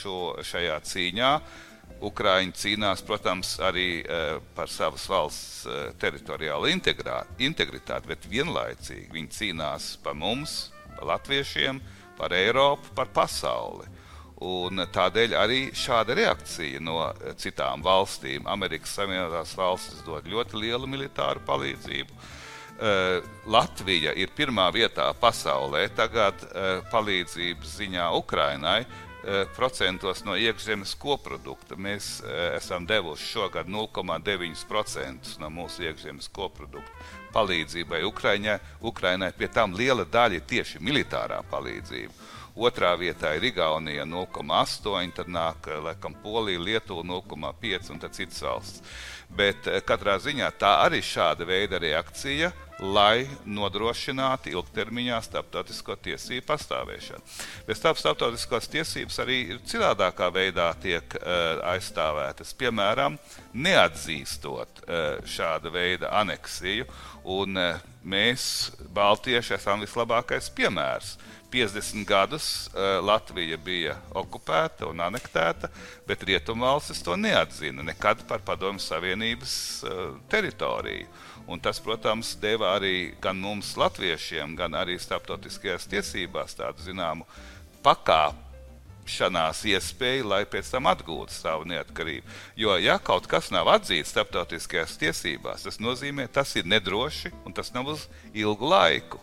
šo, 0.00 0.18
šajā 0.50 0.80
cīņā, 0.90 1.34
Ukrāņi 2.02 2.54
cīnās, 2.58 3.02
protams, 3.06 3.54
arī 3.62 4.02
uh, 4.02 4.40
par 4.56 4.70
savas 4.70 5.04
valsts 5.10 5.68
uh, 5.68 5.92
teritoriālu 6.02 6.66
integrā, 6.72 7.20
integritāti, 7.38 8.10
bet 8.10 8.26
vienlaicīgi 8.30 9.12
viņi 9.14 9.30
cīnās 9.36 9.92
par 10.02 10.16
mums, 10.18 10.72
par 10.96 11.06
latviešiem, 11.12 11.78
par 12.18 12.34
Eiropu, 12.34 12.90
par 12.96 13.12
pasauli. 13.14 13.86
Un 14.42 14.82
tādēļ 14.90 15.36
arī 15.38 15.60
šāda 15.78 16.16
reakcija 16.18 16.82
no 16.82 16.98
uh, 17.04 17.30
citām 17.38 17.86
valstīm. 17.86 18.50
Amerikas 18.50 18.96
Savienotās 18.98 19.54
valstis 19.54 20.02
dod 20.02 20.26
ļoti 20.26 20.58
lielu 20.58 20.90
militāru 20.90 21.44
palīdzību. 21.46 22.18
Uh, 22.18 23.22
Latvija 23.46 24.16
ir 24.18 24.34
pirmā 24.34 24.66
vietā 24.74 25.06
pasaulē 25.22 25.86
tagad 25.94 26.42
palīdzības 26.90 27.78
ziņā 27.78 28.10
Ukrainai, 28.18 28.80
Eh, 28.82 29.01
procentos 29.56 30.24
no 30.26 30.34
iekšzemes 30.36 30.96
koprodukta. 30.98 31.76
Mēs 31.78 32.20
eh, 32.26 32.56
esam 32.56 32.86
devuši 32.86 33.28
šogad 33.36 33.70
0,9% 33.70 35.36
no 35.38 35.50
mūsu 35.50 35.86
iekšzemes 35.86 36.28
koprodukta 36.34 37.10
palīdzībai 37.32 38.02
Ukraiņai. 38.08 38.58
Ukrainai 38.82 39.32
pie 39.36 39.48
tam 39.48 39.76
liela 39.78 40.04
daļa 40.04 40.40
ir 40.40 40.46
tieši 40.48 40.82
militārā 40.82 41.40
palīdzība. 41.50 42.30
Otrā 42.52 42.90
vietā 43.00 43.30
ir 43.38 43.46
Igaunija 43.48 44.04
0,8, 44.04 45.14
tad 45.16 45.30
nāk 45.30 45.70
eh, 45.70 45.78
laikam 45.86 46.18
Polija, 46.24 46.60
Lietuva 46.60 47.06
0,5 47.06 47.94
un 47.94 48.02
citas 48.10 48.42
valsts. 48.42 48.82
Bet 49.32 49.70
katrā 49.88 50.18
ziņā 50.20 50.50
tā 50.60 50.74
arī 50.82 51.00
šāda 51.00 51.46
veida 51.48 51.78
reakcija 51.80 52.50
lai 52.82 53.26
nodrošinātu 53.46 54.50
ilgtermiņā 54.52 55.20
starptautisko 55.22 55.94
tiesību 56.02 56.44
pastāvēšanu. 56.48 57.22
Bet 57.66 57.78
starp 57.78 58.00
starptautiskās 58.00 58.68
tiesības 58.72 59.20
arī 59.22 59.38
citādākā 59.68 60.28
veidā 60.34 60.68
tiek 60.82 61.16
uh, 61.20 61.62
aizstāvētas. 61.72 62.54
Piemēram, 62.58 63.18
neatzīstot 63.54 64.82
uh, 64.82 65.20
šāda 65.22 65.72
veida 65.72 66.10
aneksiju, 66.22 66.88
un 67.38 67.60
uh, 67.60 67.84
mēs, 68.02 68.72
Baltieši, 68.94 69.56
esam 69.60 69.84
vislabākais 69.86 70.50
piemērs. 70.56 71.16
50 71.52 72.06
gadus 72.08 72.44
Latvija 73.04 73.58
bija 73.60 73.98
okupēta 74.16 74.86
un 74.88 75.02
anektēta, 75.04 75.68
bet 76.08 76.22
Rietumvalstis 76.24 77.02
to 77.04 77.12
neatzina 77.20 77.84
nekad 77.84 78.22
par 78.24 78.40
Padomju 78.40 78.80
Savienības 78.80 79.52
teritoriju. 80.32 81.10
Un 81.50 81.60
tas, 81.60 81.80
protams, 81.82 82.36
deva 82.38 82.76
arī 82.76 83.12
gan 83.20 83.38
mums, 83.40 83.74
latviešiem, 83.78 84.54
gan 84.56 84.76
arī 84.78 84.94
starptautiskajās 85.00 85.88
tiesībās 85.90 86.54
tādu 86.58 86.84
zināmu 86.84 87.26
pakāpšanās 87.82 89.64
iespēju, 89.72 90.28
lai 90.30 90.44
pēc 90.46 90.70
tam 90.70 90.86
atgūtu 90.92 91.34
savu 91.34 91.66
neatkarību. 91.72 92.28
Jo, 92.56 92.76
ja 92.78 92.98
kaut 93.02 93.26
kas 93.30 93.50
nav 93.54 93.72
atzīts 93.74 94.14
starptautiskajās 94.14 94.94
tiesībās, 95.02 95.66
tas 95.66 95.80
nozīmē, 95.82 96.28
tas 96.30 96.54
ir 96.56 96.68
nedroši 96.70 97.34
un 97.42 97.56
tas 97.56 97.74
nav 97.74 97.90
uz 97.96 98.06
ilgu 98.32 98.70
laiku. 98.70 99.20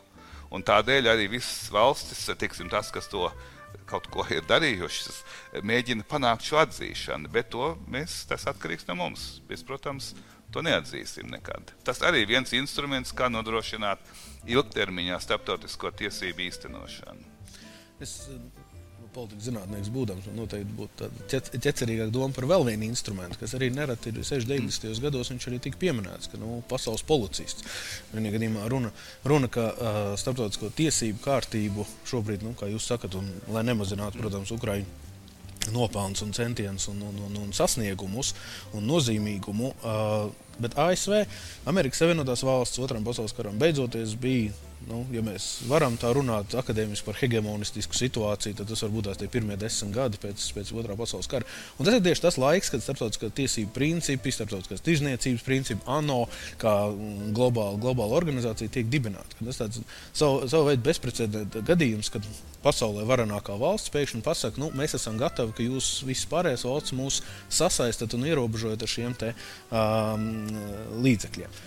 Un 0.51 0.65
tādēļ 0.65 1.11
arī 1.11 1.29
visas 1.29 1.69
valstis, 1.71 2.25
tiksim, 2.41 2.69
tas, 2.73 2.89
kas 2.91 3.07
to 3.07 3.29
kaut 3.89 4.07
ko 4.13 4.25
ir 4.33 4.45
darījušas, 4.49 5.21
mēģina 5.65 6.05
panākt 6.09 6.45
šo 6.45 6.59
atzīšanu, 6.61 7.29
bet 7.33 7.51
to 7.53 7.71
mēs, 7.89 8.23
tas 8.29 8.45
atkarīgs 8.49 8.87
no 8.89 8.97
mums. 8.97 9.27
Mēs, 9.49 9.63
protams, 9.65 10.13
to 10.53 10.63
neatzīsim 10.65 11.29
nekad. 11.31 11.73
Tas 11.85 12.01
arī 12.05 12.25
viens 12.29 12.53
instruments, 12.57 13.13
kā 13.15 13.29
nodrošināt 13.31 14.01
ilgtermiņā 14.49 15.19
starptautisko 15.21 15.91
tiesību 15.99 16.47
īstenošanu. 16.47 17.37
Es 17.99 18.15
politikas 19.13 19.47
zinātnieks 19.49 19.89
būdams, 19.93 20.27
man 20.29 20.37
noteikti 20.43 20.75
būtu 20.77 21.01
tāda 21.01 21.39
ķecerīgāka 21.65 22.13
doma 22.13 22.35
par 22.35 22.45
vēl 22.49 22.65
vienu 22.67 22.89
instrumentu, 22.89 23.39
kas 23.41 23.55
arī 23.57 23.71
nereti 23.73 24.13
ir 24.13 24.21
60. 24.21 24.85
Mm. 24.85 25.01
gados. 25.03 25.31
Viņš 25.33 25.47
arī 25.49 25.59
tika 25.65 25.81
pieminēts, 25.81 26.29
ka 26.31 26.39
nu, 26.41 26.59
pasaules 26.69 27.03
policists. 27.09 27.65
Vienā 28.13 28.33
gadījumā 28.35 28.69
runa, 28.71 28.93
runa 29.25 29.49
ka 29.51 29.67
uh, 29.73 29.99
starptautisko 30.19 30.71
tiesību 30.77 31.23
kārtību 31.25 31.87
šobrīd, 32.09 32.45
nu, 32.45 32.55
kā 32.59 32.69
jūs 32.71 32.87
sakat, 32.91 33.17
un 33.19 33.29
lai 33.53 33.65
nemazinātu, 33.67 34.21
protams, 34.21 34.53
Ukraiņu 34.55 35.08
nopelnus 35.73 36.23
un 36.25 36.33
centienus 36.33 36.87
un, 36.91 37.01
un, 37.05 37.17
un, 37.27 37.39
un 37.43 37.51
sasniegumus 37.53 38.33
un 38.73 38.87
nozīmīgumu. 38.89 39.73
Uh, 39.83 40.48
bet 40.63 40.77
ASV, 40.79 41.23
Amerikas 41.69 42.03
Savienotās 42.03 42.45
Valsts 42.47 42.81
otram 42.83 43.05
pasaules 43.07 43.35
karam 43.37 43.59
beidzoties, 43.61 44.17
bija 44.19 44.55
nu, 44.87 45.01
ja 45.13 45.21
mēs 45.25 45.47
varam 45.69 45.95
tā 45.99 46.11
runāt 46.15 46.53
akadēmiski 46.57 47.07
par 47.07 47.17
hegemonistisku 47.19 47.97
situāciju, 47.97 48.57
tad 48.59 48.69
tas 48.71 48.83
varbūt 48.85 49.09
tās 49.09 49.31
pirmie 49.31 49.57
desmit 49.59 49.93
gadi 49.95 50.19
pēc, 50.21 50.45
pēc 50.55 50.71
otrā 50.77 50.95
pasaules 50.99 51.29
kara. 51.31 51.47
Un 51.77 51.87
tas 51.87 51.97
ir 51.97 52.03
tieši 52.05 52.23
tas 52.25 52.39
laiks, 52.41 52.71
kad 52.73 52.83
starptautiskā 52.83 53.31
tiesība 53.35 53.73
principi, 53.75 54.33
starptautiskās 54.33 54.83
tirzniecības 54.85 55.45
principi, 55.45 55.83
ANO 55.89 56.21
kā 56.61 56.75
globāla, 57.35 57.79
globāla 57.81 58.19
organizācija 58.21 58.71
tiek 58.77 58.89
dibināta. 58.91 59.39
Tas 59.41 59.61
ir 59.67 59.83
savu, 60.13 60.47
savu 60.49 60.69
veidu 60.71 60.85
bezprecedenta 60.87 61.63
gadījums, 61.67 62.11
kad 62.13 62.25
pasaulē 62.63 63.05
varenākā 63.07 63.55
valsts 63.59 63.91
pēkšņi 63.93 64.23
pasakā, 64.25 64.59
nu, 64.59 64.71
mēs 64.75 64.95
esam 64.97 65.19
gatavi, 65.19 65.53
ka 65.55 65.63
jūs 65.63 65.91
visas 66.07 66.27
pārējās 66.31 66.65
valsts 66.67 66.95
mūs 66.95 67.21
sasaistat 67.47 68.15
un 68.17 68.25
ierobežojat 68.27 68.83
ar 68.83 68.91
šiem 68.91 69.15
te, 69.19 69.31
um, 69.71 70.27
līdzekļiem. 71.03 71.59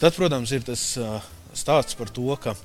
Tad, 0.00 0.16
protams, 0.16 0.52
ir 0.54 0.64
tas 0.66 0.82
uh, 0.98 1.22
stāsts 1.54 1.96
par 1.98 2.10
to, 2.10 2.26
ka 2.42 2.56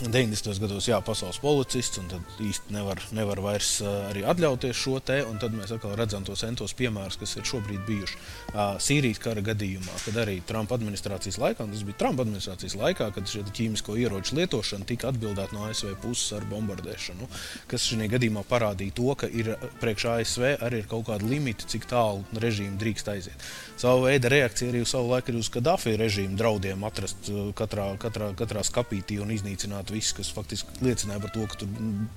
90. 0.00 0.56
gados 0.62 0.86
jā, 0.88 0.96
pasaules 1.04 1.38
policists, 1.42 1.98
un 2.00 2.08
tad 2.08 2.40
īsti 2.40 2.72
nevar, 2.72 3.00
nevar 3.16 3.40
vairs 3.44 3.72
arī 3.84 4.22
atļauties 4.28 4.76
šo 4.76 4.96
te. 5.04 5.18
Tad 5.40 5.54
mēs 5.56 5.72
atkal 5.74 5.92
redzam 5.98 6.24
tos 6.24 6.40
centos 6.40 6.72
piemērus, 6.76 7.18
kas 7.20 7.36
ir 7.36 7.46
šobrīd 7.48 7.82
bijuši 7.88 8.16
uh, 8.16 8.78
Sīrijas 8.80 9.20
kara 9.20 9.44
gadījumā, 9.44 9.98
kad 10.04 10.16
arī 10.22 10.38
Trumpa 10.48 10.76
administrācijas 10.78 11.40
laikā, 11.40 11.66
un 11.66 11.74
tas 11.74 11.84
bija 11.84 11.98
Trumpa 12.00 12.24
administrācijas 12.24 12.76
laikā, 12.80 13.10
kad 13.16 13.28
šī 13.28 13.44
ķīmisko 13.56 13.96
ieroču 14.00 14.38
lietošana 14.40 14.88
tika 14.88 15.10
atbildēta 15.12 15.56
no 15.56 15.66
ASV 15.68 15.94
puses 16.02 16.32
ar 16.36 16.48
bombardēšanu, 16.50 17.28
kas 17.70 17.88
šajā 17.90 18.08
gadījumā 18.14 18.44
parādīja 18.48 18.96
to, 18.96 19.08
ka 19.20 19.28
ir 19.28 19.52
priekš 19.80 20.08
ASV 20.14 20.46
arī 20.56 20.82
ir 20.84 20.90
kaut 20.90 21.08
kāda 21.08 21.28
limita, 21.28 21.68
cik 21.68 21.88
tālu 21.90 22.24
režīmu 22.40 22.80
drīkst 22.80 23.12
aiziet. 23.12 23.48
Savu 23.80 24.04
veidu 24.08 24.28
reakcija 24.32 24.72
arī 24.72 24.84
savu 24.88 25.12
laiku 25.12 25.32
ir 25.32 25.40
uz 25.40 25.48
Kadafī 25.52 25.94
režīmu 26.00 26.36
draudiem 26.36 26.84
atrast 26.84 27.30
katrā, 27.56 27.86
katrā, 28.00 28.32
katrā 28.36 28.64
skapītī 28.66 29.16
un 29.24 29.32
iznīcināt 29.32 29.79
apstiprināt 29.80 29.90
viss, 29.90 30.12
kas 30.12 30.30
faktiski 30.32 30.84
liecināja 30.84 31.20
par 31.20 31.32
to, 31.32 31.46
ka 31.46 31.56
tur 31.58 31.68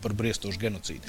par 0.02 0.14
briestošu 0.14 0.60
genocīdu. 0.60 1.04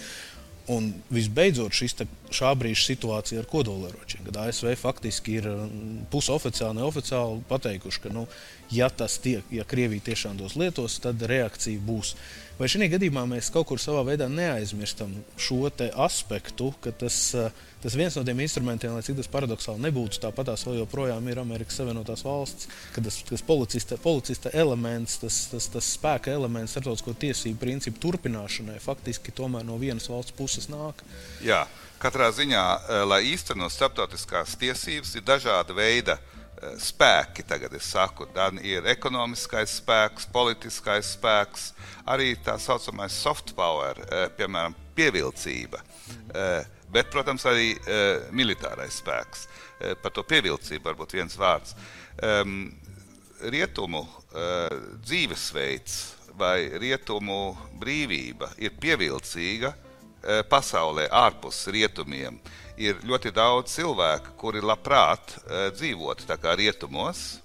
Un 0.66 0.94
visbeidzot, 1.12 1.74
šis, 1.76 1.94
šā 2.32 2.54
brīža 2.56 2.86
situācija 2.86 3.42
ar 3.42 3.46
kodolieročiem, 3.46 4.24
kad 4.24 4.38
ASV 4.46 4.74
faktiski 4.80 5.36
ir 5.36 5.48
mm, 5.50 6.06
pusoficiāli, 6.10 6.78
neoficiāli 6.78 7.42
pateikuši, 7.50 8.00
ka, 8.00 8.12
nu, 8.14 8.24
ja 8.72 8.88
tas 8.88 9.18
tiek, 9.20 9.44
ja 9.52 9.64
Krievija 9.64 10.00
tiešām 10.08 10.38
tos 10.40 10.56
lietos, 10.56 10.96
tad 11.04 11.20
reakcija 11.20 11.80
būs. 11.84 12.14
Vai 12.58 12.68
šajā 12.70 12.92
gadījumā 12.94 13.24
mēs 13.26 13.50
kaut 13.54 13.66
kur 13.70 13.82
savā 13.82 14.04
veidā 14.06 14.28
neaizmirstam 14.30 15.14
šo 15.36 15.66
aspektu, 16.06 16.72
ka 16.80 16.92
tas 16.94 17.20
ir 17.34 17.54
tas 17.84 17.94
viens 17.94 18.14
no 18.16 18.24
tiem 18.24 18.38
instrumentiem, 18.40 18.94
lai 18.96 19.04
cik 19.04 19.18
tas 19.18 19.28
paradoxāli 19.28 19.84
nebūtu, 19.84 20.16
tāpat 20.22 20.48
tās 20.48 20.62
vēl 20.64 20.78
joprojām 20.78 21.26
ir 21.28 21.40
Amerikas 21.42 21.76
Savienotās 21.76 22.22
valsts, 22.24 22.68
kad 22.94 23.04
tas, 23.04 23.18
tas 23.28 23.44
policista, 23.44 23.98
policista 24.00 24.52
elements, 24.56 25.18
tas, 25.20 25.42
tas, 25.52 25.66
tas 25.74 25.90
spēka 25.98 26.32
elements 26.32 26.72
starptautisko 26.72 27.12
tiesību 27.26 27.60
principu 27.60 28.00
turpināšanai 28.06 28.78
faktiski 28.80 29.34
tomēr 29.36 29.68
no 29.68 29.76
vienas 29.82 30.08
valsts 30.08 30.32
puses 30.38 30.70
nāk. 30.72 31.04
Jā, 31.44 31.66
katrā 32.00 32.30
ziņā, 32.32 32.64
eh, 32.64 33.04
lai 33.04 33.20
īstenot 33.34 33.74
starptautiskās 33.74 34.56
tiesības, 34.64 35.12
ir 35.18 35.28
dažāda 35.28 35.76
veida 35.76 36.16
eh, 36.16 36.33
spēki. 36.80 37.44
Tagad 37.48 37.74
es 37.76 37.88
saku, 37.94 38.26
gan 38.34 38.58
ir 38.62 38.86
ekonomiskais 38.94 39.78
spēks, 39.80 40.28
politiskais 40.32 41.14
spēks, 41.16 41.72
arī 42.06 42.34
tā 42.44 42.58
saucamais 42.58 43.12
soft 43.12 43.54
power, 43.56 43.98
eh, 44.10 44.28
piemēram, 44.38 44.74
pievilcība. 44.94 45.82
Mm 46.08 46.70
bet, 46.94 47.10
protams, 47.10 47.44
arī 47.50 47.74
uh, 47.74 48.26
militārais 48.34 49.00
spēks. 49.00 49.46
Uh, 49.46 49.94
par 49.98 50.14
to 50.14 50.24
pievilcību 50.26 50.86
varbūt 50.86 51.16
viens 51.18 51.38
vārds. 51.38 51.74
Um, 52.22 52.68
rietumu 53.50 54.04
uh, 54.04 54.76
dzīvesveids 55.02 55.96
vai 56.38 56.68
rietumu 56.82 57.56
brīvība 57.80 58.52
ir 58.62 58.76
pievilcīga 58.80 59.72
uh, 59.74 60.42
pasaulē, 60.50 61.08
ārpus 61.10 61.64
rietumiem. 61.74 62.38
Ir 62.80 62.98
ļoti 63.06 63.30
daudz 63.34 63.70
cilvēku, 63.76 64.34
kuri 64.40 64.62
labprāt 64.64 65.36
uh, 65.38 65.68
dzīvotu 65.76 66.26
tā 66.26 66.38
kā 66.42 66.56
rietumos, 66.58 67.38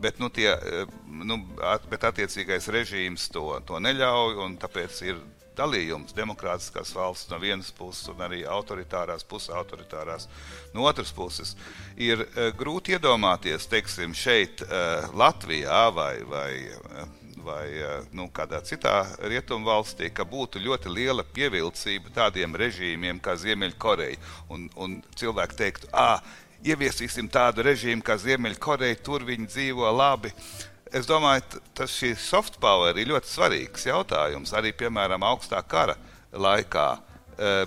bet, 0.00 0.18
nu, 0.18 0.30
tie, 0.32 0.50
nu, 1.06 1.38
at, 1.62 1.84
bet 1.90 2.06
attiecīgais 2.08 2.68
režīms 2.72 3.28
to, 3.32 3.46
to 3.68 3.78
neļauj, 3.82 4.38
un 4.44 4.56
tāpēc 4.60 5.00
ir 5.06 5.20
dalījums, 5.54 6.14
demokrātiskās 6.16 6.90
valsts 6.96 7.30
no 7.30 7.38
vienas 7.38 7.70
puses 7.76 8.08
un 8.10 8.24
arī 8.26 8.42
autoritārās, 8.48 9.22
pusautoritārās 9.28 10.26
no 10.74 10.88
otras 10.88 11.12
puses. 11.14 11.54
Ir 11.96 12.24
uh, 12.24 12.48
grūti 12.58 12.96
iedomāties, 12.96 13.68
teiksim, 13.70 14.16
šeit 14.16 14.64
uh, 14.66 15.12
Latvijā 15.14 15.86
vai, 15.94 16.14
vai, 16.26 16.50
vai 17.44 17.68
uh, 17.78 18.06
nu, 18.16 18.26
kādā 18.34 18.60
citā 18.64 19.04
rietumvalstī, 19.22 20.10
ka 20.14 20.26
būtu 20.28 20.62
ļoti 20.64 20.92
liela 20.92 21.24
pievilcība 21.36 22.12
tādiem 22.14 22.56
režīmiem 22.58 23.20
kā 23.22 23.36
Ziemeļkoreja. 23.40 24.18
Un, 24.52 24.68
un 24.80 24.98
cilvēki 25.18 25.58
teiktu, 25.60 25.90
ah, 25.92 26.22
ieviesīsim 26.64 27.28
tādu 27.32 27.64
režīmu 27.66 28.04
kā 28.04 28.18
Ziemeļkoreja, 28.20 29.00
tur 29.04 29.26
viņi 29.28 29.50
dzīvo 29.52 29.90
labi. 29.94 30.32
Es 30.94 31.08
domāju, 31.10 31.60
tas 31.74 31.94
šī 31.94 32.14
soft 32.18 32.60
power 32.62 32.96
ir 32.98 33.10
ļoti 33.10 33.30
svarīgs 33.30 33.88
jautājums. 33.88 34.54
Arī, 34.54 34.70
piemēram, 34.78 35.26
augstā 35.26 35.58
kara 35.66 35.96
laikā 36.32 36.88
uh, 36.94 37.13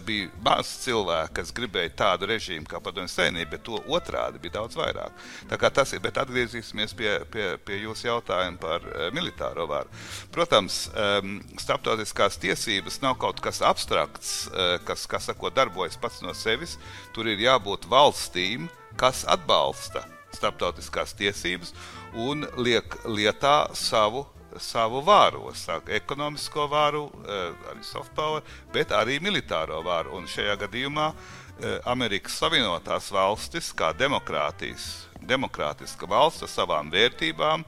bija 0.05 0.29
maz 0.43 0.69
cilvēku, 0.83 1.33
kas 1.39 1.53
gribēja 1.55 1.93
tādu 2.01 2.29
režīmu 2.29 2.67
kā 2.69 2.79
Padomju 2.83 3.11
Savienība, 3.11 3.55
bet 3.55 3.63
to 3.67 3.79
otrādi 3.93 4.41
bija 4.43 4.57
daudz 4.59 4.77
vairāk. 4.79 5.15
Tā 5.49 5.59
kā 5.59 5.71
tas 5.73 5.93
ir, 5.93 6.01
bet 6.03 6.19
atgriezīsimies 6.21 6.95
pie, 6.97 7.11
pie, 7.33 7.49
pie 7.67 7.81
jūsu 7.83 8.07
jautājuma 8.09 8.61
par 8.61 8.85
uh, 8.87 9.07
militāro 9.15 9.67
varu. 9.69 9.91
Protams, 10.35 10.85
um, 10.93 11.37
starptautiskās 11.59 12.39
tiesības 12.41 13.01
nav 13.03 13.17
kaut 13.21 13.41
kas 13.43 13.63
abstrakts, 13.65 14.35
uh, 14.51 14.77
kas, 14.87 15.07
kas 15.09 15.29
sako, 15.31 15.51
darbojas 15.53 15.99
pats 15.99 16.23
no 16.25 16.35
sevis. 16.37 16.77
Tur 17.15 17.29
ir 17.31 17.41
jābūt 17.43 17.89
valstīm, 17.91 18.69
kas 18.97 19.25
atbalsta 19.29 20.05
starptautiskās 20.35 21.15
tiesības 21.17 21.73
un 22.17 22.45
liek 22.59 22.97
lietā 23.07 23.67
savu, 23.77 24.25
savu 24.59 25.01
vāru, 25.05 25.55
saku, 25.55 25.91
ekonomisko 25.97 26.67
vāru, 26.71 27.03
eh, 27.25 27.53
arī 27.71 27.83
soft 27.83 28.13
power, 28.15 28.41
bet 28.73 28.89
arī 28.89 29.19
militāro 29.19 29.83
vāru. 29.85 30.13
Un 30.17 30.25
šajā 30.25 30.57
gadījumā 30.63 31.13
eh, 31.13 31.79
Amerikas 31.85 32.39
Savienotās 32.39 33.11
valstis, 33.11 33.73
kā 33.73 33.93
demokrātiska 33.97 36.07
valsts 36.07 36.43
ar 36.43 36.49
savām 36.53 36.91
vērtībām, 36.91 37.65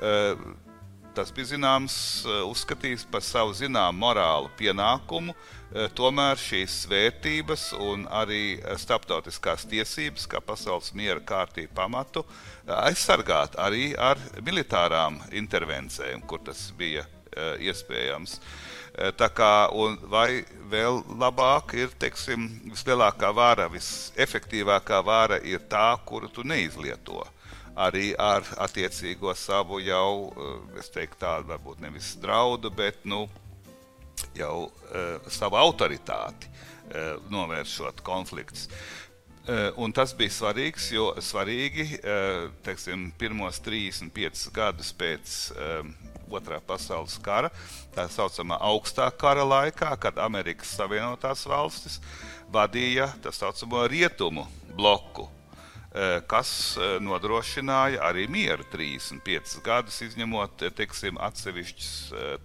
eh, 0.00 0.34
tas 1.14 1.30
bija 1.30 1.44
zināms, 1.44 2.24
uzskatīts 2.48 3.04
par 3.10 3.20
savu 3.20 3.52
zināmu 3.52 3.98
morālu 4.00 4.48
pienākumu 4.56 5.34
tomēr 5.96 6.36
šīs 6.36 6.82
vērtības 6.90 7.70
un 7.80 8.04
arī 8.12 8.58
eh, 8.58 8.76
starptautiskās 8.80 9.64
tiesības, 9.70 10.26
kā 10.28 10.42
pasaules 10.44 10.92
miera 10.96 11.20
kārtība 11.24 11.72
pamatu, 11.80 12.24
eh, 12.26 12.74
aizsargāt 12.90 13.56
arī 13.56 13.92
ar 13.96 14.20
militārām 14.44 15.20
intervencijām, 15.32 16.26
kur 16.28 16.44
tas 16.44 16.70
bija 16.76 17.06
iespējams. 17.32 18.34
Tā 19.16 19.28
kā, 19.32 19.70
vai 20.12 20.42
vēl 20.68 20.98
labāk 21.16 21.72
ir, 21.80 21.94
teiksim, 21.96 22.42
vislielākā 22.74 23.30
vāra, 23.32 23.70
visefektīvākā 23.72 24.98
vāra 25.00 25.38
ir 25.40 25.62
tā, 25.64 25.94
kuru 26.04 26.28
tu 26.28 26.44
neizlieto. 26.44 27.24
arī 27.72 28.12
ar 28.20 28.44
attiecīgo 28.60 29.32
savu 29.34 29.80
jau, 29.80 30.28
es 30.76 30.90
teiktu, 30.92 31.16
tādu 31.24 31.48
varbūt 31.48 31.80
nevis 31.80 32.16
draudu, 32.20 32.68
bet 32.68 33.00
nu, 33.08 33.24
jau 34.36 34.68
uh, 34.68 35.30
savu 35.32 35.58
autoritāti 35.60 36.48
uh, 36.48 37.16
novēršot 37.32 38.02
konfliktus. 38.06 38.68
Uh, 39.42 39.72
un 39.82 39.90
tas 39.90 40.12
bija 40.14 40.30
svarīgs, 40.30 40.92
jo 40.94 41.08
svarīgi 41.18 41.88
uh, 41.98 42.46
teiksim, 42.62 43.08
pirmos 43.18 43.58
35 43.64 44.48
gadus 44.54 44.92
pēc 44.94 45.36
uh, 45.56 45.84
Otrā 46.32 46.62
pasaules 46.64 47.18
kara, 47.20 47.50
tā 47.92 48.06
saucamā 48.08 48.56
augstā 48.64 49.10
kara 49.20 49.44
laikā, 49.44 49.90
kad 50.00 50.16
Amerikas 50.16 50.72
Savienotās 50.78 51.44
valstis 51.44 51.98
vadīja 52.54 53.10
tā 53.20 53.34
saucamo 53.36 53.84
rietumu 53.92 54.46
bloku 54.72 55.28
Eh, 55.28 55.41
kas 56.24 56.50
eh, 56.80 56.96
nodrošināja 57.04 58.00
arī 58.08 58.24
mieru 58.30 58.64
35 58.72 59.58
gadus, 59.64 59.98
izņemot 60.06 60.64
eh, 60.64 60.72
teksim, 60.72 61.18
atsevišķas 61.20 61.90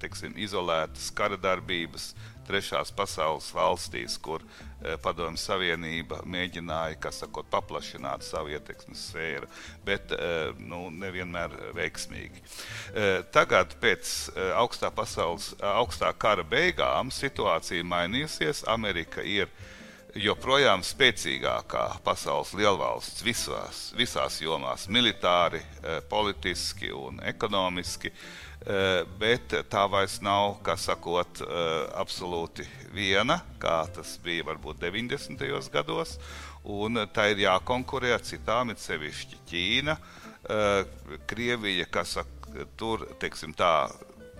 teksim, 0.01 0.33
izolētas 0.35 1.07
kara 1.15 1.39
darbības 1.39 2.11
trešās 2.47 2.91
pasaules 2.95 3.47
valstīs, 3.51 4.15
kur 4.23 4.43
Padomju 5.03 5.39
Savienība 5.41 6.21
mēģināja 6.23 7.11
sakot, 7.11 7.47
paplašināt 7.51 8.23
savu 8.23 8.53
ietekmes 8.53 9.01
sfēru, 9.09 9.49
bet 9.83 10.13
nu, 10.59 10.85
nevienmēr 10.95 11.57
veiksmīgi. 11.75 12.39
Tagad, 13.35 13.75
pēc 13.81 14.13
augstā, 14.61 14.93
pasaules, 14.95 15.49
augstā 15.59 16.13
kara 16.15 16.45
beigām, 16.47 17.11
situācija 17.11 17.83
mainījusies. 17.83 18.63
Amerika 18.71 19.25
ir 19.25 19.51
ielikās 19.51 19.76
joprojām 20.21 20.81
spēcīgākā 20.85 21.83
pasaules 22.05 22.53
lielvalsts 22.57 23.23
visās, 23.25 23.81
visās 23.97 24.39
jomās, 24.41 24.87
militāri, 24.89 25.61
eh, 25.61 26.01
politiski 26.09 26.91
un 26.91 27.19
ekonomiski, 27.19 28.11
eh, 28.11 29.03
bet 29.19 29.49
tā 29.69 29.89
vairs 29.89 30.21
nav, 30.21 30.59
kā 30.63 30.77
sakot, 30.77 31.41
eh, 31.41 31.89
absolūti 31.95 32.65
viena, 32.93 33.41
kā 33.59 33.87
tas 33.93 34.17
bija 34.23 34.43
varbūt 34.43 34.79
90. 34.79 35.69
gados, 35.69 36.17
un 36.63 36.95
tā 37.13 37.31
ir 37.31 37.45
jākonkurē 37.47 38.13
ar 38.13 38.19
citām, 38.19 38.71
it 38.71 38.77
sevišķi 38.77 39.37
Ķīna, 39.49 39.97
Krievija, 41.27 41.85
kas 41.91 42.17
tur, 42.77 42.99
teiksim 43.19 43.53
tā, 43.53 43.91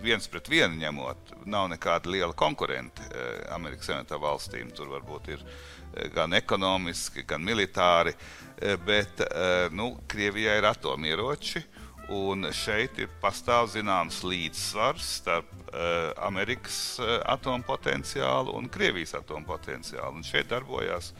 viens 0.02 0.28
pret 0.30 0.48
vienu 0.50 0.78
ņemot, 0.78 1.34
nav 1.50 1.68
nekāda 1.72 2.10
liela 2.10 2.34
konkurence 2.36 3.08
Amerikas 3.54 3.88
Savienotām 3.88 4.22
valstīm. 4.22 4.70
Tur 4.74 4.90
varbūt 4.92 5.32
ir 5.34 5.42
eh, 5.42 6.08
gan 6.14 6.34
ekonomiski, 6.36 7.26
gan 7.28 7.44
militāri, 7.44 8.14
eh, 8.60 8.76
bet 8.76 9.24
eh, 9.26 9.68
nu, 9.74 9.94
Krievijai 10.08 10.58
ir 10.60 10.70
atomieroči. 10.72 11.64
Un 12.08 12.46
šeit 12.56 12.96
ir 13.02 13.10
pastāv 13.20 13.66
zināms 13.68 14.22
līdzsvars 14.24 15.08
starp 15.18 15.50
uh, 15.52 16.14
Amerikas 16.24 16.78
uh, 17.02 17.18
atompotenciālu 17.28 18.54
un 18.56 18.70
Krievijas 18.72 19.12
atompotenciālu. 19.18 20.14
Un 20.16 20.24
šeit 20.24 20.48
darbojās 20.48 21.10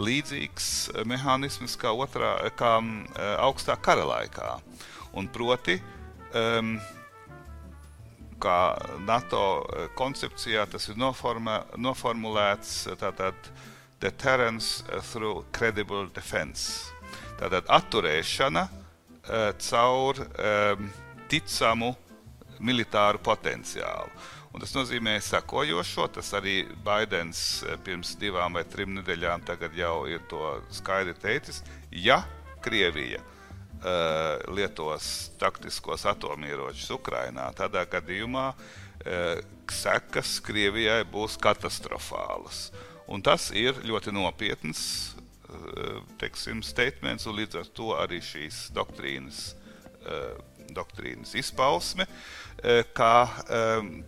līdzīgs 0.00 0.70
mehānisms 1.04 1.76
kā, 1.76 1.92
otrā, 1.92 2.32
kā 2.56 2.78
um, 2.80 3.04
augstā 3.44 3.76
kara 3.76 4.08
laikā. 4.08 4.54
Un 5.20 5.28
proti, 5.28 5.76
um, 6.32 6.78
kā 8.42 8.58
NATO 9.06 9.44
eh, 9.62 9.88
koncepcijā 9.98 10.66
tas 10.70 10.88
ir 10.90 10.98
noforma, 11.00 11.62
noformulēts 11.78 12.74
eh, 12.90 12.98
tātad 13.00 13.50
deterrence 14.02 14.82
through 15.12 15.44
credible 15.54 16.08
defense. 16.14 16.90
Tātad 17.38 17.68
atturēšana 17.70 18.64
caur 19.62 20.18
um, 20.18 20.88
ticamu 21.30 21.92
militāru 22.58 23.20
potenciālu. 23.22 24.10
Un 24.52 24.60
tas 24.60 24.74
nozīmē 24.74 25.14
sekojošo. 25.22 26.08
Tas 26.18 26.32
arī 26.36 26.64
Baidens 26.84 27.62
pirms 27.86 28.16
divām 28.20 28.58
vai 28.58 28.64
trim 28.68 28.96
nedēļām 28.98 29.46
jau 29.78 29.94
ir 30.10 30.26
to 30.28 30.60
skaidri 30.70 31.14
teicis. 31.14 31.62
Ja 31.90 32.24
Krievija 32.62 33.22
lietos 34.54 35.32
taktiskos 35.40 36.04
atomieročus 36.06 36.90
Ukrajinā, 36.94 37.48
tādā 37.58 37.82
gadījumā 37.90 38.44
uh, 38.52 39.40
sekas 39.72 40.36
Krievijai 40.44 41.02
būs 41.10 41.34
katastrofālas. 41.42 42.68
Un 43.10 43.24
tas 43.26 43.50
ir 43.50 43.80
ļoti 43.82 44.14
nopietns 44.14 44.82
uh, 45.16 45.98
teiksim, 46.20 46.62
statements, 46.62 47.26
un 47.26 47.40
līdz 47.40 47.58
ar 47.62 47.72
to 47.74 47.90
arī 47.98 48.22
šīs 48.22 48.68
doktrīnas, 48.76 49.42
doktrīnas 50.74 51.36
izpausme, 51.38 52.08
kā, 52.96 53.16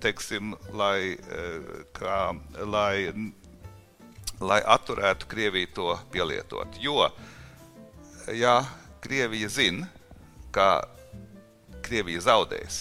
teiksim, 0.02 0.56
lai, 0.74 1.14
kā, 1.94 2.16
lai, 2.66 3.12
lai 4.42 4.58
atturētu 4.74 5.28
Krieviju 5.30 5.70
to 5.76 5.92
pielietot. 6.10 6.80
Jo, 6.82 7.06
ja 8.34 8.56
Krievija 9.04 9.48
zina, 9.48 9.86
ka 10.50 10.82
Krievija 11.82 12.22
zaudēs, 12.24 12.76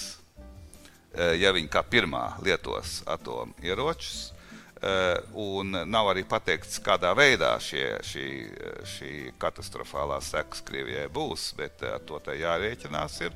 eh, 1.12 1.34
ja 1.42 1.52
viņi 1.52 1.68
kā 1.68 1.82
pirmā 1.84 2.38
lietos 2.40 3.02
atomieročus. 3.06 4.32
Eh, 4.84 5.18
un 5.34 5.72
nav 5.72 6.08
arī 6.12 6.24
pateikts, 6.24 6.80
kādā 6.84 7.12
veidā 7.16 7.52
šie, 7.60 8.00
šī, 8.04 8.28
šī 8.94 9.12
katastrofālā 9.40 10.22
sekas 10.24 10.64
Krievijai 10.64 11.10
būs, 11.12 11.50
bet 11.58 11.84
ar 11.84 12.00
to 12.08 12.20
tā 12.24 12.38
jārēķinās. 12.40 13.20
Ir. 13.22 13.36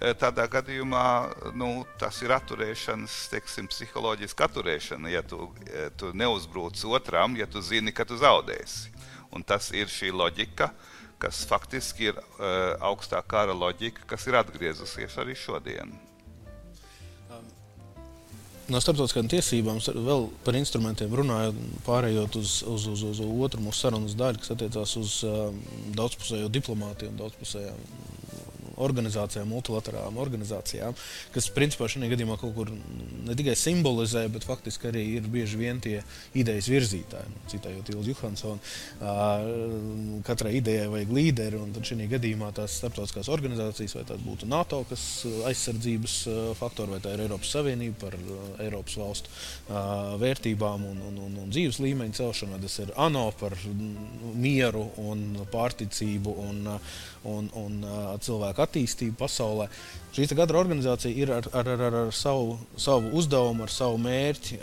Eh, 0.00 0.14
tādā 0.14 0.48
gadījumā 0.50 1.54
nu, 1.54 1.86
tas 1.98 2.18
ir 2.22 2.34
atturēšanas, 2.34 3.20
teiksim, 3.30 3.70
psiholoģiska 3.70 4.50
atturēšana. 4.50 5.14
Ja 5.14 5.22
tu, 5.22 5.54
tu 5.96 6.10
neuzbrūc 6.10 6.82
otram, 6.90 7.36
ja 7.36 7.46
tu 7.46 7.62
zini, 7.62 7.94
ka 7.94 8.04
tu 8.04 8.18
zaudēsi. 8.18 8.90
Un 9.30 9.42
tas 9.42 9.70
ir 9.70 9.86
šī 9.86 10.12
loģika, 10.14 10.70
uh, 10.70 10.95
kas 11.22 11.44
faktiski 11.48 12.10
ir 12.10 12.18
uh, 12.18 12.74
augstā 12.84 13.22
kara 13.26 13.54
loģika, 13.56 14.04
kas 14.10 14.26
ir 14.28 14.38
atgriezusies 14.40 15.16
arī 15.22 15.36
šodien. 15.38 15.94
No 18.66 18.80
starptautiskām 18.82 19.28
tiesībām 19.30 19.78
vēl 19.78 20.24
par 20.42 20.56
instrumentiem 20.58 21.12
runājot, 21.14 21.58
pārējot 21.86 22.38
uz, 22.40 22.56
uz, 22.66 22.86
uz, 22.90 23.04
uz 23.12 23.20
otru 23.22 23.62
mūsu 23.62 23.84
sarunas 23.84 24.16
daļu, 24.18 24.40
kas 24.42 24.54
attiecās 24.56 24.94
uz 24.98 25.12
um, 25.28 25.60
daudzpusējo 25.94 26.48
diplomātiju 26.50 27.12
un 27.12 27.20
daudzpusējām 27.20 27.84
organizācijām, 28.82 29.48
multilaterālām 29.50 30.18
organizācijām, 30.20 30.96
kas 31.34 31.48
principā 31.54 31.88
šajā 31.90 32.10
gadījumā 32.12 32.36
kaut 32.40 32.54
kur 32.56 32.72
ne 32.72 33.36
tikai 33.38 33.56
simbolizē, 33.58 34.26
bet 34.32 34.46
faktiski 34.46 34.90
arī 34.90 35.04
ir 35.16 35.28
bieži 35.32 35.60
vien 35.60 35.80
tie 35.82 36.00
idejas 36.36 36.68
virzītāji. 36.72 37.32
Nu, 37.32 37.44
citējot 37.52 37.92
Ilzu 37.94 38.12
Johansonu, 38.12 38.60
katrai 40.26 40.56
idejai 40.60 40.88
vajag 40.92 41.14
līderi, 41.18 41.60
un 41.60 41.74
šajā 41.76 42.08
gadījumā 42.16 42.52
tās 42.56 42.78
starptautiskās 42.80 43.30
organizācijas, 43.32 43.96
vai 43.98 44.04
tā 44.08 44.18
būtu 44.22 44.48
NATO, 44.50 44.82
kas 44.90 45.06
aizsardzības 45.50 46.16
faktori, 46.60 46.96
vai 46.96 47.02
tā 47.04 47.14
ir 47.16 47.24
Eiropas 47.26 47.52
Savienība 47.56 48.06
par 48.06 48.18
Eiropas 48.64 48.98
valstu 49.00 49.32
vērtībām 50.20 50.86
un, 50.90 51.02
un, 51.10 51.18
un, 51.26 51.38
un 51.44 51.52
dzīves 51.52 51.80
līmeņa 51.82 52.20
celšanu, 52.20 52.60
tas 52.62 52.78
ir 52.84 52.92
ANO 53.06 53.26
par 53.40 53.56
mieru 54.36 54.86
un 55.02 55.26
pārticību 55.52 56.36
un, 56.44 56.62
un, 57.26 57.50
un 57.58 57.84
cilvēku 58.22 58.64
attīstību 58.64 59.18
pasaulē. 59.20 59.68
Šī 60.16 60.30
gada 60.38 60.56
organizācija 60.56 61.12
ir 61.12 61.34
ar, 61.34 61.50
ar, 61.52 61.70
ar, 61.76 61.86
ar, 61.90 62.10
savu, 62.14 62.56
savu 62.80 63.12
uzdevumu, 63.18 63.66
ar 63.66 63.72
savu 63.72 64.00
mērķi. 64.02 64.62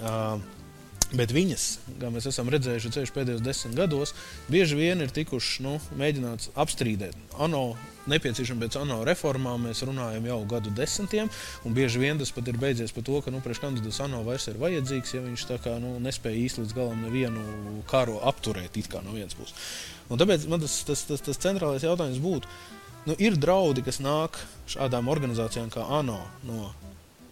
Bet 1.14 1.30
viņas, 1.30 1.64
kā 2.02 2.10
mēs 2.10 2.26
esam 2.26 2.48
redzējuši 2.50 2.90
ceļš 2.96 3.12
pēdējos 3.14 3.42
desmit 3.46 3.76
gados, 3.78 4.16
bieži 4.50 4.80
vien 4.80 5.04
ir 5.04 5.14
tikušas 5.14 5.60
nu, 5.62 5.76
mēģināts 6.00 6.50
apstrīdēt. 6.58 7.14
ANO 7.38 7.76
nepieciešama 8.10 8.66
pēc 8.66 8.80
ANO 8.82 8.98
reformām, 9.06 9.68
mēs 9.68 9.84
runājam 9.86 10.26
jau 10.28 10.40
gadu 10.50 10.74
desmitiem, 10.74 11.30
un 11.64 11.78
bieži 11.78 12.02
vien 12.02 12.18
tas 12.18 12.34
pat 12.34 12.50
ir 12.50 12.58
beidzies 12.58 12.96
par 12.96 13.06
to, 13.06 13.22
ka 13.22 13.32
nu, 13.32 13.44
priekškandidāts 13.46 14.02
ANO 14.04 14.24
vairs 14.26 14.50
ir 14.50 14.58
vajadzīgs, 14.62 15.14
ja 15.14 15.22
viņš 15.22 15.46
kā, 15.64 15.78
nu, 15.84 15.96
nespēja 16.04 16.42
īsti 16.48 16.64
līdz 16.64 16.78
galam 16.80 17.06
nevienu 17.06 17.84
karu 17.92 18.18
apturēt 18.26 18.82
no 19.06 19.14
vienas 19.14 19.38
puses. 19.38 19.54
Un 20.14 20.22
tāpēc 20.22 20.46
man 20.52 20.62
tas, 20.62 20.78
tas, 20.86 21.04
tas, 21.10 21.24
tas 21.26 21.42
centrālais 21.42 21.84
jautājums 21.86 22.22
būtu, 22.22 22.50
nu, 23.10 23.18
ir 23.18 23.38
draudi, 23.40 23.82
kas 23.86 23.98
nāk 24.04 24.38
šādām 24.70 25.10
organizācijām 25.10 25.72
kā 25.74 25.88
ANO 25.98 26.22
no 26.46 26.70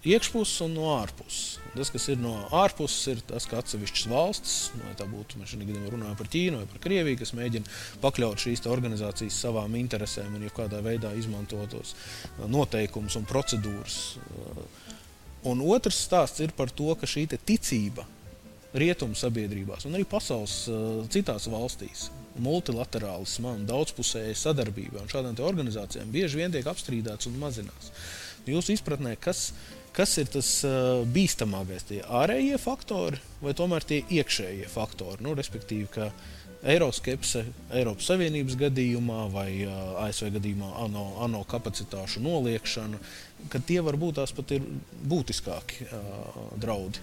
iekšpuses 0.07 0.63
un 0.65 0.73
no 0.73 0.87
ārpuses. 0.95 1.59
Tas, 1.75 1.91
kas 1.93 2.07
ir 2.11 2.17
no 2.19 2.33
ārpuses, 2.57 3.03
ir 3.11 3.19
tas, 3.29 3.45
ka 3.47 3.59
atsevišķas 3.61 4.07
valstis, 4.11 4.55
vai 4.81 4.95
tā 4.97 5.05
būtu, 5.07 5.39
mēs 5.39 5.53
šodien 5.53 5.85
runājam 5.93 6.17
par 6.19 6.29
Ķīnu 6.33 6.61
vai 6.61 6.69
par 6.71 6.81
Krieviju, 6.83 7.19
kas 7.21 7.33
mēģina 7.37 7.75
pakļaut 8.03 8.41
šīs 8.41 8.65
organizācijas 8.71 9.37
savām 9.45 9.77
interesēm 9.79 10.33
un 10.35 10.47
kādā 10.57 10.81
veidā 10.83 11.13
izmantot 11.19 11.69
tos 11.75 11.93
uh, 11.93 12.47
noteikumus 12.49 13.19
un 13.19 13.29
procedūras. 13.29 13.99
Uh, 14.17 14.65
un 15.53 15.61
otrs 15.69 16.01
stāsts 16.07 16.41
ir 16.43 16.55
par 16.57 16.73
to, 16.73 16.89
ka 16.97 17.09
šī 17.09 17.27
ticība 17.37 18.07
rietumu 18.77 19.17
sabiedrībās 19.17 19.85
un 19.87 19.97
arī 19.97 20.05
pasaules 20.07 20.63
uh, 20.71 21.03
citās 21.11 21.49
valstīs 21.51 22.09
multilaterālisma 22.41 23.55
un 23.57 23.67
daudzpusēja 23.67 24.35
sadarbība 24.39 25.01
un 25.01 25.11
šādām 25.11 25.39
organizācijām 25.43 26.11
bieži 26.13 26.39
vien 26.39 26.53
tiek 26.53 26.67
apstrīdēts 26.71 27.27
un 27.27 27.39
mazinās. 27.41 27.91
Jūsu 28.47 28.75
izpratnē, 28.77 29.17
kas, 29.21 29.51
kas 29.95 30.15
ir 30.21 30.29
tas 30.33 30.51
uh, 30.67 31.03
bīstamākais? 31.13 31.87
Tie 31.89 32.01
ārējie 32.07 32.57
faktori 32.61 33.19
vai 33.43 33.55
tomēr 33.57 33.85
tie 33.85 34.01
iekšējie 34.09 34.69
faktori? 34.71 35.21
Nu, 35.25 35.35
respektīvi, 35.37 35.89
ka 35.91 36.09
eiroskepse 36.61 37.43
Eiropas 37.73 38.07
Savienības 38.09 38.57
gadījumā 38.59 39.25
vai 39.33 39.49
uh, 39.65 40.01
ASV 40.05 40.31
gadījumā 40.37 40.71
ANO, 40.85 41.05
ANO 41.25 41.43
kapacitāšu 41.49 42.23
noliekšana, 42.25 42.99
ka 43.51 43.61
tie 43.65 43.81
varbūt 43.85 44.19
tās 44.21 44.33
pat 44.37 44.55
ir 44.57 44.65
būtiskāki 45.09 45.89
uh, 45.89 46.45
draudi. 46.61 47.01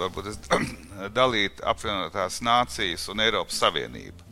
Varbūt 0.00 0.30
es 0.32 0.38
dalītu 1.18 1.64
apvienotās 1.66 2.40
nācijas 2.44 3.08
un 3.12 3.24
Eiropas 3.24 3.58
Savienību 3.62 4.24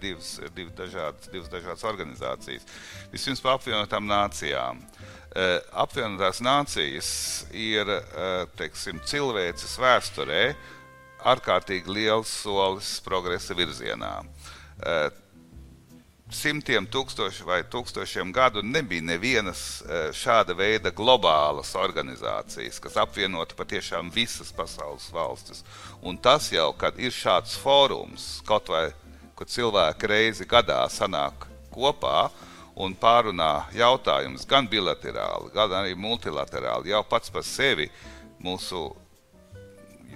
divas, 0.00 0.40
divas, 0.54 0.74
dažādas, 0.76 1.28
divas 1.32 1.48
dažādas 1.48 1.84
organizācijas. 1.88 2.66
Vispirms 3.12 3.42
par 3.44 3.58
apvienotām 3.58 4.06
nācijām. 4.08 4.82
Apvienotās 5.72 6.40
nācijas 6.44 7.10
ir 7.50 7.88
teiksim, 8.58 9.00
cilvēces 9.08 9.78
vēsturē 9.80 10.42
ārkārtīgi 11.24 11.90
liels 11.96 12.30
solis 12.44 12.98
progresa 13.04 13.56
virzienā. 13.56 14.14
Simtiem 16.32 16.86
tūkstoši 16.88 17.44
vai 17.44 17.58
tūkstošiem 17.68 18.30
gadu 18.32 18.62
nebija 18.64 19.04
nevienas 19.04 19.82
šāda 20.16 20.54
veida 20.56 20.88
globālas 20.88 21.74
organizācijas, 21.76 22.78
kas 22.80 22.96
apvienotu 22.96 23.52
patiešām 23.58 24.08
visas 24.14 24.48
pasaules 24.56 25.10
valstis. 25.12 25.60
Un 26.00 26.16
tas 26.16 26.48
jau, 26.52 26.70
kad 26.80 26.96
ir 26.96 27.12
šāds 27.12 27.58
fórums, 27.60 28.40
kaut 28.48 28.72
vai 28.72 28.86
kur 29.36 29.50
cilvēki 29.52 30.08
reizi 30.08 30.48
gadā 30.48 30.80
sanāk 30.88 31.44
kopā 31.74 32.30
un 32.74 32.96
pārunā 32.96 33.68
jautājumus 33.76 34.48
gan 34.48 34.64
bilaterāli, 34.64 35.52
gan 35.52 35.76
arī 35.76 35.92
multilaterāli. 35.92 36.88
Jau 36.94 37.04
pats 37.04 37.28
par 37.28 37.44
sevi 37.44 37.90
mūsu 38.40 38.88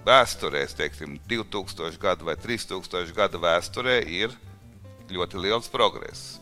vēsturē, 0.08 0.64
teiksim, 0.72 1.20
2000 1.28 2.00
gadu 2.00 2.32
vai 2.32 2.40
3000 2.40 3.12
gadu 3.12 3.44
vēsturē, 3.44 4.00
ir 4.08 4.32
ļoti 5.14 5.40
liels 5.42 5.70
progress. 5.72 6.38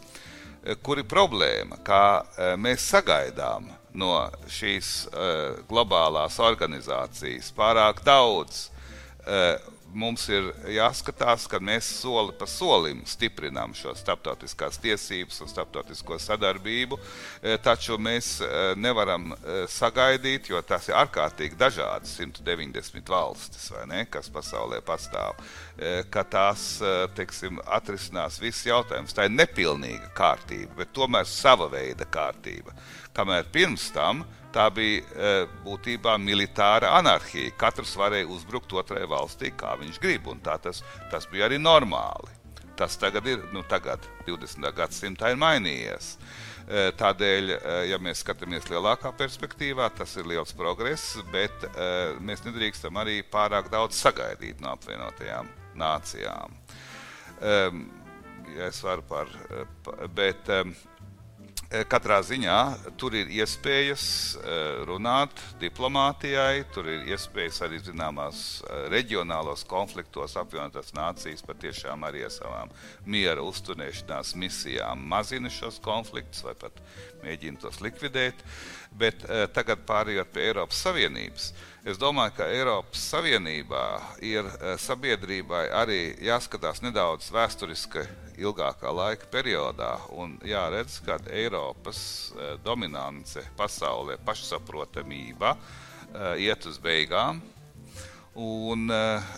Kur 0.83 0.99
ir 0.99 1.07
problēma? 1.07 1.79
Kā 1.87 2.03
e, 2.19 2.49
mēs 2.59 2.89
sagaidām 2.91 3.69
no 3.97 4.27
šīs 4.51 5.07
uh, 5.09 5.55
globālās 5.71 6.37
organizācijas 6.43 7.49
pārāk 7.57 8.03
daudz, 8.05 8.67
mums 9.97 10.27
ir 10.29 10.51
jāskatās, 10.77 11.47
ka 11.51 11.61
mēs 11.63 11.89
soli 12.03 12.35
pa 12.37 12.47
solim 12.51 13.03
stiprinām 13.09 13.75
šo 13.77 13.95
starptautiskās 13.97 14.79
tiesības 14.83 15.41
un 15.43 15.51
starptautisko 15.51 16.19
sadarbību, 16.23 16.99
e, 17.41 17.57
taču 17.65 17.97
mēs 17.99 18.37
e, 18.45 18.51
nevaram 18.81 19.33
e, 19.33 19.59
sagaidīt, 19.73 20.51
jo 20.53 20.61
tas 20.67 20.91
ir 20.91 20.99
ārkārtīgi 21.01 21.59
dažādas 21.59 22.17
190 22.21 23.13
valstis, 23.13 23.71
ne, 23.89 24.05
kas 24.11 24.31
pasaulē 24.33 24.83
pastāv, 24.87 25.39
ka 26.13 26.23
tās 26.25 26.63
teiksim, 27.17 27.59
atrisinās 27.77 28.39
visus 28.41 28.65
jautājumus. 28.69 29.13
Tā 29.17 29.27
ir 29.29 29.35
nepilnīga 29.35 30.09
kārtība, 30.17 30.73
bet 30.81 30.95
tomēr 30.97 31.29
sava 31.29 31.69
veida 31.73 32.07
kārtība. 32.09 32.73
Kamēr 33.17 33.49
pirms 33.53 33.91
tam 33.93 34.25
tā 34.57 34.67
bija 34.73 35.03
e, 35.03 35.35
būtībā 35.65 36.17
militāra 36.23 36.95
anarhija. 36.97 37.55
Katrs 37.61 37.95
varēja 37.99 38.29
uzbrukt 38.33 38.73
otrai 38.77 39.05
valstī, 39.09 39.53
kā 39.57 39.75
viņš 39.81 40.01
grib, 40.03 40.31
un 40.33 40.41
tas, 40.45 40.83
tas 41.13 41.29
bija 41.33 41.49
arī 41.51 41.61
normāli. 41.61 42.33
Tas 42.77 42.99
tagad 43.01 43.25
ir, 43.29 43.41
nu, 43.57 43.63
tagad, 43.69 44.05
20. 44.27 44.69
gadsimtā 44.77 45.33
ir 45.33 45.41
mainījies. 45.41 46.15
E, 46.67 46.89
tādēļ, 46.99 47.53
e, 47.57 47.77
ja 47.91 48.01
mēs 48.03 48.25
skatāmies 48.25 48.69
lielākā 48.73 49.13
perspektīvā, 49.17 49.91
tas 49.97 50.17
ir 50.21 50.29
liels 50.29 50.57
progress, 50.57 51.19
bet 51.33 51.69
mēs 52.21 52.45
nedrīkstam 52.47 52.97
arī 53.01 53.21
pārāk 53.33 53.71
daudz 53.73 54.01
sagaidīt 54.01 54.65
no 54.65 54.73
apvienotajām 54.75 55.53
nācijām. 55.77 56.59
Ja 58.57 58.69
es 58.71 58.79
varu 58.81 59.03
par, 59.05 59.31
bet 60.17 60.49
katrā 61.91 62.21
ziņā 62.23 62.59
tur 63.01 63.15
ir 63.19 63.31
iespējas 63.41 64.05
eh, 64.39 64.85
runāt 64.87 65.35
diplomātijai, 65.61 66.63
tur 66.75 66.87
ir 66.91 67.09
iespējas 67.11 67.59
arī 67.67 67.81
zināmās 67.83 68.43
eh, 68.63 68.87
reģionālos 68.93 69.65
konfliktos 69.67 70.37
apvienotās 70.39 70.95
nācijas 70.95 71.43
patiešām 71.47 72.07
arī 72.07 72.23
ar 72.29 72.35
savām 72.35 72.71
miera 73.05 73.43
uzturēšanās 73.43 74.37
misijām 74.39 75.03
mazina 75.11 75.51
šos 75.51 75.81
konfliktus 75.83 76.45
vai 76.47 76.55
pat 76.61 76.79
mēģina 77.25 77.65
tos 77.67 77.83
likvidēt. 77.83 78.47
Bet 78.97 79.27
tagad 79.53 79.83
pārējot 79.85 80.31
pie 80.33 80.47
Eiropas 80.49 80.79
Savienības. 80.87 81.51
Es 81.87 81.99
domāju, 82.03 82.33
ka 82.39 82.47
Eiropas 82.51 83.03
Savienībā 83.13 83.83
ir 84.25 84.49
sabiedrībai 84.83 85.67
arī 85.71 85.99
jāskatās 86.25 86.81
nedaudz 86.83 87.29
vēsturiski 87.31 88.03
ilgākā 88.43 88.91
laika 88.91 89.29
periodā. 89.31 89.93
Un 90.19 90.35
jāredz, 90.43 90.99
ka 91.07 91.21
Eiropas 91.31 92.01
eh, 92.35 92.57
dominance 92.65 93.45
pasaulē, 93.59 94.19
pašsaprotamība 94.27 95.55
eh, 95.55 96.49
iet 96.49 96.67
uz 96.67 96.81
beigām. 96.83 97.43
Un 98.37 98.91
uh, 98.93 99.29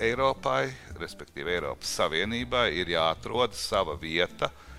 Eiropai, 0.00 0.70
respektīvi 0.96 1.52
Eiropas 1.52 1.90
Savienībai, 1.98 2.70
ir 2.80 2.94
jāatrod 2.94 3.52
sava 3.52 3.92
vieta 4.00 4.48
uh, 4.48 4.71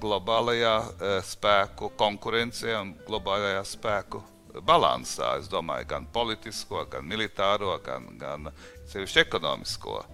globālajā 0.00 0.74
uh, 0.80 1.18
spēku 1.26 1.90
konkurencē 1.98 2.74
un 2.80 2.94
globālajā 3.06 3.62
spēku 3.66 4.22
balansā. 4.66 5.34
Es 5.40 5.50
domāju, 5.52 5.88
gan 5.90 6.06
politisko, 6.12 6.84
gan 6.90 7.06
militāro, 7.08 7.74
gan, 7.84 8.08
gan 8.20 8.50
sevišķi 8.92 9.24
ekonomisko 9.26 9.96
uh, 10.00 10.12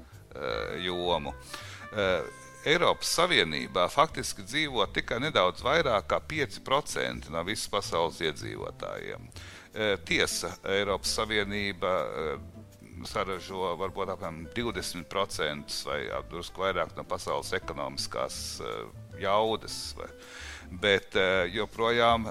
jomu. 0.82 1.34
Uh, 1.92 2.22
Eiropas 2.62 3.10
Savienībā 3.18 3.88
faktiski 3.90 4.44
dzīvo 4.46 4.84
tikai 4.94 5.18
nedaudz 5.24 5.64
vairāk 5.66 6.06
kā 6.12 6.20
5% 6.30 7.32
no 7.34 7.42
visas 7.42 7.66
pasaules 7.66 8.20
iedzīvotājiem. 8.22 9.24
Tiesa, 10.06 10.52
Eiropas 10.70 11.10
Savienība 11.16 11.90
saražo 13.08 13.72
varbūt 13.80 14.12
apmēram 14.14 14.42
20% 14.54 15.78
vai 15.88 15.98
drusku 16.30 16.62
vairāk 16.62 16.94
no 16.96 17.04
pasaules 17.08 17.52
ekonomiskās 17.56 18.36
e, 18.60 18.74
jaudas, 19.22 19.76
vai, 19.98 20.10
bet 20.82 21.18
joprojām 21.52 22.28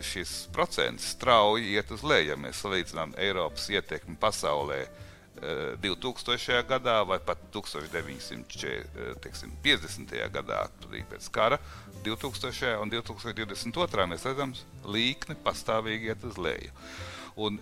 šis 0.00 0.48
procents 0.54 1.10
strauji 1.16 1.74
iet 1.74 1.90
uz 1.92 2.02
leju, 2.06 2.32
ja 2.32 2.36
mēs 2.38 2.62
salīdzinām 2.62 3.14
Eiropas 3.20 3.66
ietekmi 3.72 4.16
pasaulē 4.20 4.80
2000. 5.80 6.66
gadā 6.68 7.00
vai 7.08 7.18
pat 7.24 7.38
1950. 7.52 10.32
gadā, 10.32 10.68
pēc 11.10 11.28
kara, 11.32 11.58
2000. 12.04 12.80
un 12.82 12.90
2022. 12.92 14.06
mēs 14.12 14.24
redzam, 14.28 14.50
līkne 14.84 15.34
pastāvīgi 15.44 16.06
iet 16.12 16.24
uz 16.24 16.36
leju. 16.38 16.70
Un, 17.38 17.60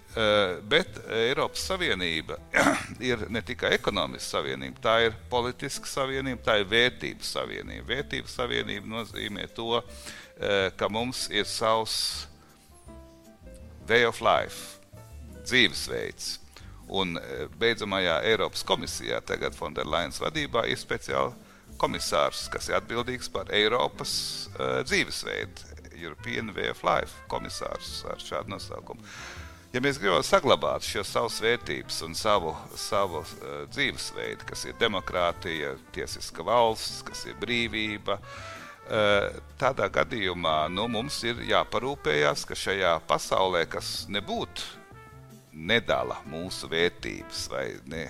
bet 0.70 0.96
Eiropas 1.12 1.66
Savienība 1.68 2.38
ir 3.10 3.26
ne 3.30 3.42
tikai 3.44 3.74
ekonomiska 3.76 4.38
savienība, 4.38 4.80
tā 4.82 4.94
ir 5.06 5.18
politiska 5.30 5.86
savienība, 5.86 6.42
tā 6.46 6.56
ir 6.62 6.70
vērtības 6.70 7.34
savienība. 7.36 7.86
Vērtības 7.92 8.38
savienība 8.40 8.90
nozīmē 8.96 9.46
to, 9.54 9.82
ka 10.78 10.88
mums 10.90 11.26
ir 11.30 11.46
savs 11.46 12.26
way 13.88 14.08
of 14.08 14.20
life, 14.24 14.80
dzīvesveids 15.44 16.38
Un 16.88 17.18
beidzamajā 17.60 18.22
Eiropas 18.24 18.64
komisijā, 18.64 19.20
tagad 19.28 19.56
Fonderlainas 19.56 20.20
vadībā, 20.22 20.64
ir 20.68 20.80
speciāli 20.80 21.34
komisārs, 21.78 22.46
kas 22.52 22.70
ir 22.70 22.78
atbildīgs 22.78 23.28
par 23.32 23.52
Eiropas 23.54 24.12
uh, 24.54 24.80
dzīvesveidu, 24.88 25.76
European 25.98 26.54
Way 26.56 26.72
of 26.72 26.80
Life 26.86 27.26
komisārs 27.28 28.00
ar 28.08 28.22
šādu 28.22 28.54
nosaukumu. 28.54 29.04
Ja 29.68 29.82
mēs 29.84 29.98
gribam 30.00 30.22
saglabāt 30.24 30.86
šo 30.88 31.02
savas 31.04 31.42
vērtības 31.44 31.98
un 32.06 32.14
savu, 32.16 32.54
savu 32.80 33.20
uh, 33.20 33.58
dzīvesveidu, 33.68 34.46
kas 34.48 34.64
ir 34.64 34.78
demokrātija, 34.80 35.74
tiesiska 35.92 36.46
valsts, 36.46 37.02
kas 37.04 37.26
ir 37.28 37.36
brīvība, 37.40 38.16
uh, 38.16 39.36
tādā 39.60 39.90
gadījumā 39.92 40.56
nu, 40.72 40.88
mums 40.88 41.20
ir 41.28 41.44
jāparūpējas, 41.50 42.46
ka 42.48 42.56
šajā 42.56 42.94
pasaulē, 43.10 43.66
kas 43.68 44.06
nebūtu 44.08 44.78
nedala 45.52 46.22
mūsu 46.30 46.68
vērtības, 46.70 47.44
vai 47.52 47.66
ne, 47.90 48.04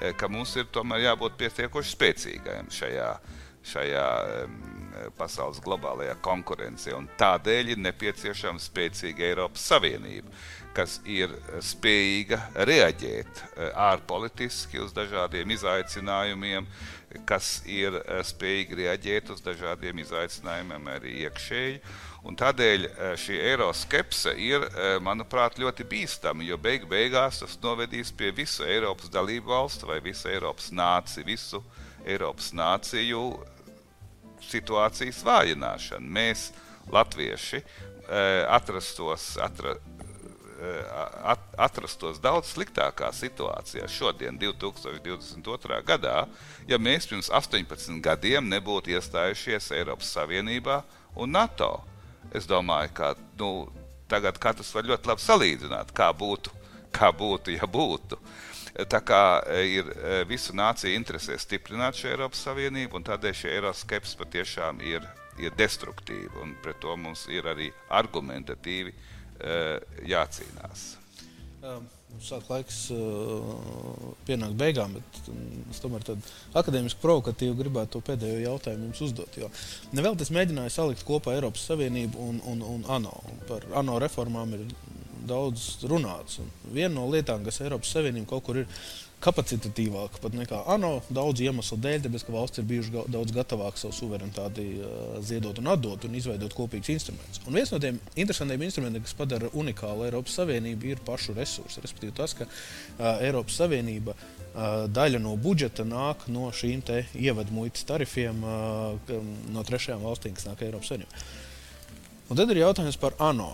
e, 0.00 0.12
ka 0.14 0.28
mums 0.30 0.54
ir 0.60 0.68
tomēr 0.72 1.08
jābūt 1.08 1.38
pietiekoši 1.40 1.94
spēcīgiem 1.96 2.70
šajā, 2.74 3.10
šajā 3.72 4.06
um, 4.44 4.58
pasaules 5.18 5.60
globālajā 5.64 6.14
konkurencē. 6.24 6.94
Tādēļ 7.20 7.74
ir 7.74 7.82
nepieciešama 7.84 8.60
spēcīga 8.62 9.26
Eiropas 9.30 9.66
Savienība, 9.72 10.32
kas 10.76 11.00
ir 11.08 11.32
spējīga 11.64 12.38
reaģēt 12.68 13.42
ārpolitiski 13.74 14.80
uz 14.84 14.94
dažādiem 14.94 15.50
izaicinājumiem, 15.56 16.68
kas 17.26 17.58
ir 17.66 17.96
spējīga 18.26 18.78
reaģēt 18.78 19.32
uz 19.34 19.42
dažādiem 19.42 19.98
izaicinājumiem 20.04 20.88
arī 20.94 21.16
iekšēji. 21.24 21.80
Un 22.28 22.36
tādēļ 22.38 22.86
šī 23.18 23.38
eiroskepse 23.50 24.34
ir, 24.38 24.66
manuprāt, 25.02 25.58
ļoti 25.58 25.86
bīstama, 25.90 26.44
jo 26.46 26.58
beig 26.60 26.84
beigās 26.90 27.40
tas 27.42 27.56
novedīs 27.62 28.12
pie 28.12 28.30
visu 28.36 28.66
Eiropas 28.68 29.10
dalību 29.10 29.50
valstu 29.50 29.88
vai 29.90 29.98
visu 30.04 30.28
Eiropas 30.30 30.68
nāciju, 30.70 31.26
visu 31.26 31.62
Eiropas 32.04 32.52
nāciju 32.54 33.24
situācijas 34.50 35.24
vājināšanu. 35.26 36.12
Mēs, 36.12 36.50
latvieši, 36.92 37.64
atrastos, 38.50 39.32
atra, 39.40 39.74
at, 39.78 39.89
atrastos 41.60 42.20
daudz 42.20 42.52
sliktākā 42.54 43.10
situācijā 43.16 43.86
šodien, 43.88 44.38
2022. 44.40 45.80
gadā, 45.86 46.24
ja 46.68 46.78
mēs 46.78 47.08
pirms 47.08 47.30
18 47.32 48.00
gadiem 48.04 48.48
nebūtu 48.50 48.92
iestājušies 48.94 49.70
Eiropas 49.78 50.12
Savienībā 50.16 50.82
un 51.16 51.32
NATO. 51.36 51.78
Es 52.36 52.46
domāju, 52.46 52.92
ka 52.94 53.14
nu, 53.40 53.68
tagad 54.10 54.38
katrs 54.38 54.72
var 54.74 54.86
ļoti 54.86 55.10
labi 55.10 55.24
salīdzināt, 55.24 55.94
kā 55.96 56.10
būtu, 56.12 56.52
kā 56.94 57.10
būtu 57.14 57.56
ja 57.56 57.66
būtu. 57.66 58.18
Tā 58.90 59.00
kā 59.02 59.22
e, 59.50 59.62
ir 59.80 59.88
e, 59.90 60.20
visu 60.30 60.54
nāciju 60.56 60.94
interesēs 60.94 61.42
stiprināt 61.42 61.98
šo 61.98 62.12
Eiropas 62.12 62.44
Savienību, 62.46 63.00
un 63.00 63.06
tādēļ 63.06 63.34
šī 63.40 63.50
Eiropas 63.56 64.14
patiešām 64.20 64.78
ir, 64.86 65.08
ir 65.42 65.56
destruktīva, 65.58 66.44
un 66.44 66.54
pret 66.62 66.78
to 66.80 66.94
mums 66.96 67.26
ir 67.32 67.48
arī 67.50 67.72
argumentatīvi 67.88 68.94
jācīnās. 70.08 70.90
Um. 71.60 71.88
Sāk 72.20 72.48
laiks 72.50 72.78
uh, 72.92 74.10
pienākt 74.26 74.56
beigām, 74.58 74.96
bet 74.98 75.28
um, 75.30 75.38
es 75.70 75.78
tomēr 75.80 76.02
tādu 76.04 76.32
akadēmisku 76.58 77.00
provokatīvu 77.00 77.54
gribētu 77.60 77.94
to 77.94 78.02
pēdējo 78.10 78.40
jautājumu 78.42 78.88
jums 78.88 79.02
uzdot. 79.06 79.38
Jo 79.38 79.48
nevēl 79.96 80.18
tas 80.18 80.32
mēģināja 80.34 80.74
salikt 80.74 81.06
kopā 81.08 81.36
Eiropas 81.36 81.64
Savienību 81.70 82.20
un, 82.26 82.40
un, 82.50 82.64
un 82.66 82.84
ANO. 82.92 83.14
Par 83.48 83.64
ANO 83.80 84.00
reformām 84.02 84.56
ir 84.58 84.66
daudz 85.30 85.86
runāts. 85.88 86.40
Un 86.42 86.50
viena 86.74 86.92
no 86.98 87.06
lietām, 87.12 87.46
kas 87.46 87.62
Eiropas 87.64 87.94
Savienība 87.94 88.34
kaut 88.34 88.44
kur 88.48 88.60
ir 88.64 88.68
kapacitatīvāka 89.20 90.20
pat 90.22 90.34
nekā 90.36 90.62
ANO 90.72 90.92
daudzu 91.12 91.44
iemeslu 91.44 91.76
dēļ, 91.84 92.04
tāpēc 92.06 92.24
ka 92.24 92.32
valsts 92.34 92.60
ir 92.60 92.66
bijuši 92.70 93.04
daudz 93.12 93.34
gatavāka 93.36 93.82
savu 93.82 93.96
suverenitāti 93.96 94.64
uh, 94.78 95.18
ziedot 95.24 95.58
un 95.60 95.68
atdot 95.74 96.06
un 96.08 96.16
izveidot 96.16 96.54
kopīgus 96.56 96.92
instrumentus. 96.94 97.42
Un 97.44 97.58
viens 97.58 97.72
no 97.72 97.80
tiem 97.82 97.98
interesantiem 98.14 98.64
instrumentiem, 98.64 99.04
kas 99.04 99.16
padara 99.18 99.50
unikālu 99.60 100.06
Eiropas 100.06 100.38
Savienību, 100.40 100.92
ir 100.94 101.02
pašu 101.04 101.36
resursi. 101.36 101.82
Respektīvi, 101.84 102.14
tas, 102.16 102.34
ka 102.38 102.46
uh, 102.48 103.20
Eiropas 103.26 103.58
Savienība 103.60 104.14
uh, 104.16 104.86
daļa 104.88 105.20
no 105.20 105.34
budžeta 105.40 105.84
nāk 105.84 106.24
no 106.32 106.48
šīm 106.56 106.80
ievadmuitas 107.20 107.84
tarifiem 107.84 108.40
uh, 108.40 109.18
no 109.52 109.66
trešajām 109.68 110.06
valstīm, 110.06 110.36
kas 110.38 110.48
nāk 110.48 110.64
Eiropas 110.64 110.94
Savienībā. 110.94 111.26
Un 112.30 112.38
tad 112.38 112.48
ir 112.54 112.62
jautājums 112.62 112.96
par 112.96 113.18
ANO. 113.20 113.52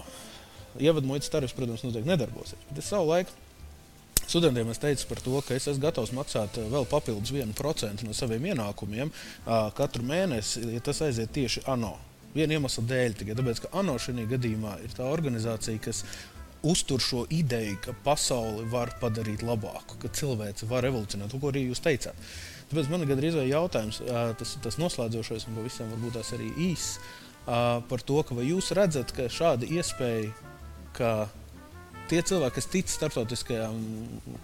Ievadmuitas 0.76 1.32
tarifs, 1.32 1.56
protams, 1.56 1.82
noteikti 1.82 2.10
nedarbosies. 2.10 2.60
Bet 2.68 2.82
es 2.82 2.90
savu 2.92 3.08
laiku 3.08 3.32
Studentiem 4.26 4.72
es 4.72 4.80
teicu 4.82 5.06
par 5.06 5.22
to, 5.22 5.40
ka 5.46 5.54
es 5.54 5.68
esmu 5.70 5.84
gatavs 5.84 6.12
maksāt 6.16 6.58
eh, 6.58 6.68
vēl 6.72 6.86
papildus 6.90 7.30
1% 7.30 8.06
no 8.06 8.14
saviem 8.16 8.50
ienākumiem 8.50 9.12
katru 9.78 10.06
mēnesi, 10.06 10.64
ja 10.74 10.82
tas 10.82 11.02
aiziet 11.06 11.30
tieši 11.36 11.62
ANO. 11.70 11.94
Viena 12.36 12.56
iemesla 12.58 12.82
dēļ, 12.90 13.14
tikai 13.20 13.36
tāpēc, 13.38 13.62
ka 13.64 13.70
ANO 13.80 13.94
šajā 14.02 14.26
gadījumā 14.34 14.74
ir 14.84 14.96
tā 14.96 15.06
organizācija, 15.08 15.80
kas 15.86 16.02
uztur 16.66 17.00
šo 17.00 17.22
ideju, 17.30 17.78
ka 17.84 17.94
pasauli 18.04 18.66
var 18.72 18.90
padarīt 19.00 19.44
labāku, 19.46 20.00
ka 20.02 20.10
cilvēks 20.12 20.66
var 20.68 20.88
evolūcionēt, 20.88 21.32
to, 21.32 21.40
arī 21.48 21.68
jūs 21.68 21.84
teicāt. 21.84 22.28
Tāpēc 22.70 22.90
man 22.90 23.04
ir 23.04 23.12
gandrīz 23.12 23.38
vai 23.38 23.46
jautājums, 23.46 24.02
tas, 24.40 24.56
tas 24.64 24.78
noslēdzošais, 24.82 25.46
un 25.46 25.60
pavisam 25.60 25.92
varbūt 25.94 26.18
tās 26.18 26.32
arī 26.34 26.50
īss, 26.72 26.98
par 27.46 28.02
to, 28.02 28.18
ka 28.26 28.34
vai 28.34 28.48
jūs 28.48 28.72
redzat, 28.74 29.14
ka 29.14 29.28
šāda 29.30 29.68
iespēja, 29.70 30.32
ka 30.96 31.12
tie 32.10 32.20
cilvēki, 32.26 32.56
kas 32.58 32.68
tic 32.72 32.92
starptautiskajām 32.92 33.80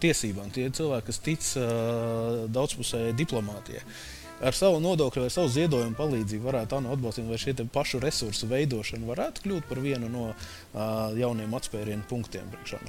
tiesībām, 0.03 0.51
tie 0.55 0.68
cilvēki, 0.75 1.07
kas 1.09 1.22
tic 1.25 1.46
uh, 1.61 2.42
daudzpusējai 2.53 3.14
diplomātijai, 3.18 3.85
ar 4.42 4.59
savu 4.59 4.81
nodokļu 4.83 5.25
vai 5.25 5.31
savu 5.33 5.53
ziedojumu 5.55 5.96
palīdzību 5.98 6.48
varētu 6.48 6.81
atbalstīt, 6.83 7.31
vai 7.31 7.40
šie 7.40 7.55
pašu 7.72 8.03
resursu 8.03 8.51
veidošana 8.51 9.09
varētu 9.09 9.46
kļūt 9.46 9.70
par 9.70 9.83
vienu 9.85 10.11
no 10.12 10.29
uh, 10.33 11.14
jauniem 11.18 11.59
atspērienu 11.59 12.07
punktiem 12.11 12.51
priekšā. 12.53 12.83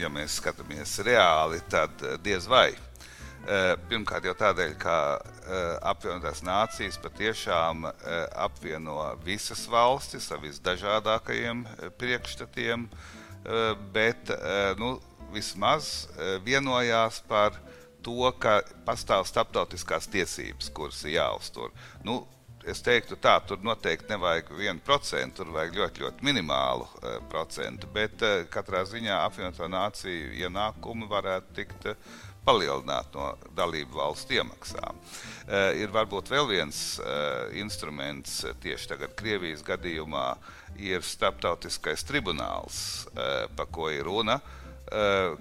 Ja 0.00 0.08
mēs 0.08 0.38
skatāmies 0.40 0.94
reāli, 1.04 1.58
tad 1.68 2.00
diez 2.24 2.46
vai. 2.48 2.70
Eh, 3.48 3.72
pirmkārt, 3.88 4.26
jau 4.28 4.34
tādēļ, 4.36 4.72
ka 4.80 4.94
eh, 5.16 5.76
apvienotās 5.88 6.42
nācijas 6.44 6.98
patiešām 7.00 7.86
eh, 7.88 7.94
apvieno 8.36 8.98
visas 9.24 9.62
valstis 9.70 10.28
ar 10.34 10.42
visdažādākajiem 10.44 11.64
priekšstatiem, 12.00 12.88
bet 13.94 14.28
nu, 14.76 14.90
vismaz 15.32 16.10
vienojās 16.44 17.22
par 17.24 17.54
to, 18.04 18.28
ka 18.36 18.58
pastāv 18.84 19.24
starptautiskās 19.24 20.10
tiesības, 20.12 20.68
kuras 20.76 21.00
ir 21.06 21.14
jāuztur. 21.14 21.72
Nu, 22.04 22.18
es 22.68 22.82
teiktu, 22.84 23.16
tā, 23.16 23.38
tur 23.46 23.60
noteikti 23.64 24.12
nevajag 24.12 24.50
vienu 24.58 24.84
procentu, 24.84 25.40
tur 25.40 25.54
vajag 25.54 25.76
ļoti, 25.78 26.04
ļoti 26.04 26.26
minimālu 26.26 26.84
uh, 26.84 27.16
procentu, 27.32 27.88
bet 27.94 28.20
uh, 28.26 28.42
katrā 28.52 28.82
ziņā 28.88 29.22
apvienoto 29.24 29.68
nāciju 29.70 30.34
ienākumi 30.42 31.08
varētu 31.10 31.56
tikt 31.56 31.88
uh, 31.94 32.18
palielināt 32.44 33.14
no 33.14 33.32
dalību 33.56 34.00
valstu 34.00 34.38
iemaksām. 34.38 34.96
Uh, 34.96 35.72
ir 35.80 35.92
varbūt 35.92 36.30
vēl 36.32 36.48
viens 36.50 36.80
uh, 37.02 37.50
instruments 37.58 38.40
tieši 38.62 38.94
tagad 38.94 39.14
Krievijas 39.18 39.64
gadījumā 39.66 40.26
ir 40.80 41.04
starptautiskais 41.04 42.04
tribunāls, 42.06 43.08
pa 43.56 43.66
ko 43.68 43.88
ir 43.92 44.06
runa. 44.06 44.38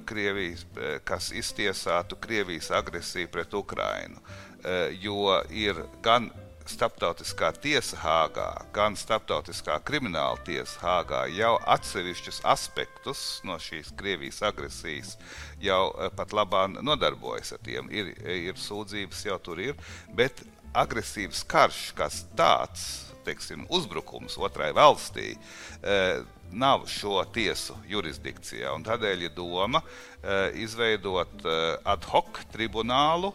Krievijas, 0.10 0.66
kas 1.08 1.30
iztiesātu 1.38 2.18
Krievijas 2.20 2.72
agresiju 2.76 3.30
pret 3.32 3.54
Ukrainu. 3.56 4.20
Uh, 4.60 4.90
jo 5.00 5.38
ir 5.56 5.78
gan 6.04 6.28
starptautiskā 6.70 7.50
tiesa 7.62 7.98
Hāgā, 8.00 8.48
gan 8.76 8.96
starptautiskā 8.98 9.80
krimināla 9.86 10.40
tiesa 10.46 10.80
Hāgā 10.84 11.24
jau 11.34 11.56
atsevišķus 11.76 12.42
aspektus 12.48 13.24
no 13.48 13.58
šīs 13.62 13.92
Krievijas 14.00 14.42
agresijas 14.46 15.16
jau 15.64 15.90
eh, 15.92 16.12
pat 16.16 16.36
labāk 16.36 16.80
nodarbojas 16.86 17.54
ar 17.56 17.64
tiem. 17.66 17.90
Ir, 17.92 18.14
ir 18.22 18.60
sūdzības 18.60 19.26
jau 19.28 19.40
tur 19.44 19.62
ir, 19.64 19.78
bet 20.16 20.44
agresīvs 20.78 21.44
karš, 21.50 21.82
kas 21.98 22.24
tāds, 22.38 22.88
teiksim, 23.26 23.66
uzbrukums 23.74 24.38
otrai 24.40 24.70
valstī, 24.78 25.34
eh, 25.82 26.22
nav 26.50 26.88
šo 26.90 27.20
tiesu 27.34 27.76
jurisdikcijā. 27.90 28.72
Tādēļ 28.86 29.28
ir 29.28 29.36
doma 29.36 29.82
eh, 29.84 30.64
izveidot 30.64 31.46
ad 31.86 32.10
hoc 32.14 32.42
tribunālu, 32.54 33.34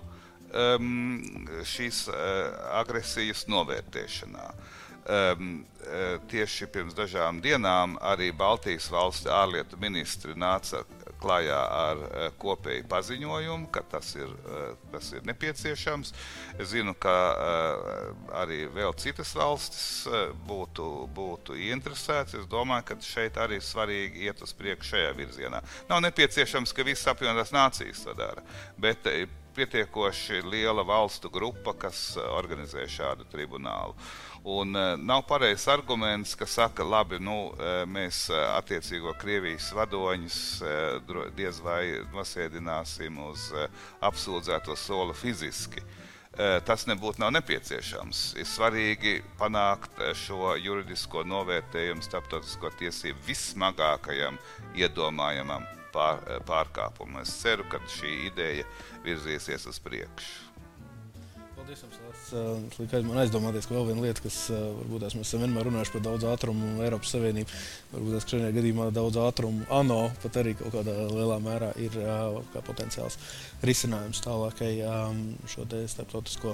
um, 0.55 1.21
šīs 1.67 2.07
uh, 2.09 2.17
agresijas 2.81 3.47
novērtēšanā. 3.51 4.49
Um, 5.05 5.67
tieši 6.33 6.65
pirms 6.73 6.95
dažām 6.97 7.43
dienām 7.45 7.99
arī 8.01 8.31
Baltijas 8.33 8.87
valsts 8.89 9.29
ārlietu 9.29 9.77
ministri 9.77 10.33
nāca 10.33 10.81
klajā 11.25 11.59
ar 11.59 12.01
uh, 12.01 12.25
kopēju 12.41 12.87
paziņojumu, 12.91 13.69
ka 13.73 13.83
tas 13.93 14.15
ir, 14.17 14.29
uh, 14.29 14.73
tas 14.93 15.11
ir 15.13 15.25
nepieciešams. 15.29 16.13
Es 16.59 16.73
zinu, 16.73 16.95
ka 17.01 17.15
uh, 17.15 18.09
arī 18.43 18.65
vēl 18.75 18.97
citas 19.01 19.35
valstis 19.37 19.87
uh, 20.11 20.33
būtu, 20.49 20.89
būtu 21.17 21.57
ieinteresētas. 21.69 22.39
Es 22.43 22.51
domāju, 22.51 22.89
ka 22.91 22.99
šeit 23.05 23.41
arī 23.41 23.61
svarīgi 23.65 24.29
iet 24.29 24.43
uz 24.45 24.53
priekšu 24.57 24.95
šajā 24.95 25.15
virzienā. 25.21 25.63
Nav 25.91 26.05
nepieciešams, 26.09 26.75
ka 26.75 26.87
visas 26.87 27.09
apvienotās 27.15 27.55
nācijas 27.55 28.05
to 28.05 28.17
dara, 28.19 28.45
bet 28.81 29.09
pietiekoši 29.55 30.43
liela 30.51 30.83
valstu 30.87 31.31
grupa, 31.31 31.75
kas 31.79 32.17
eh, 32.17 32.29
organizē 32.37 32.87
šādu 32.91 33.27
tribunālu. 33.33 33.95
Un 34.45 34.77
uh, 34.77 34.91
nav 35.01 35.23
pareizs 35.25 35.65
arguments, 35.73 36.35
ka 36.37 36.45
saka, 36.45 36.85
labi, 36.85 37.17
nu, 37.17 37.37
uh, 37.49 37.85
mēs 37.89 38.27
attiecīgo 38.35 39.15
Krievijas 39.17 39.71
vadoņus 39.73 40.39
diez 41.37 41.61
vai 41.65 42.03
nosēdināsim 42.13 43.23
uz 43.25 43.47
apsūdzēto 44.05 44.77
soli 44.77 45.17
fiziski. 45.17 45.81
Tas 46.67 46.83
nebūtu 46.91 47.23
nepieciešams. 47.31 48.25
Ir 48.43 48.49
svarīgi 48.51 49.13
panākt 49.39 50.03
šo 50.19 50.57
juridisko 50.59 51.23
novērtējumu 51.31 52.03
starptautisko 52.03 52.73
tiesību 52.81 53.23
vissmagākajam 53.29 54.41
iedomājamam 54.75 55.63
pār, 55.95 56.25
pārkāpumu. 56.49 57.23
Es 57.23 57.37
ceru, 57.43 57.67
ka 57.71 57.83
šī 57.99 58.17
ideja 58.33 58.67
virzīsies 59.07 59.71
uz 59.71 59.81
priekšu. 59.85 60.43
Paldies 61.55 61.81
jums! 61.81 62.05
Tas 62.29 62.79
liek 62.81 63.07
man 63.07 63.21
aizdomāties, 63.23 63.65
ka 63.69 63.77
vēl 63.77 63.87
viena 63.89 64.03
lieta, 64.05 64.21
kas 64.25 64.37
varbūt 64.53 65.07
mēs 65.07 65.29
esam 65.29 65.45
vienmēr 65.45 65.69
runājuši 65.69 65.95
par 65.95 66.03
daudz 66.05 66.27
ātrumu 66.29 66.83
Eiropas 66.85 67.13
Savienību, 67.15 67.61
varbūt 67.93 68.35
šajā 68.35 68.51
gadījumā 68.57 68.89
daudz 68.93 69.17
ātrumu 69.23 69.65
ANO 69.73 70.01
pat 70.23 70.41
arī 70.43 70.53
kaut 70.59 70.75
kādā 70.75 70.97
lielā 71.09 71.39
mērā 71.45 71.71
ir 71.81 71.97
potenciāls 72.67 73.17
risinājums 73.65 74.21
tālākai 74.25 74.73
šo 75.55 75.65
te 75.71 75.85
starptautisko 75.89 76.53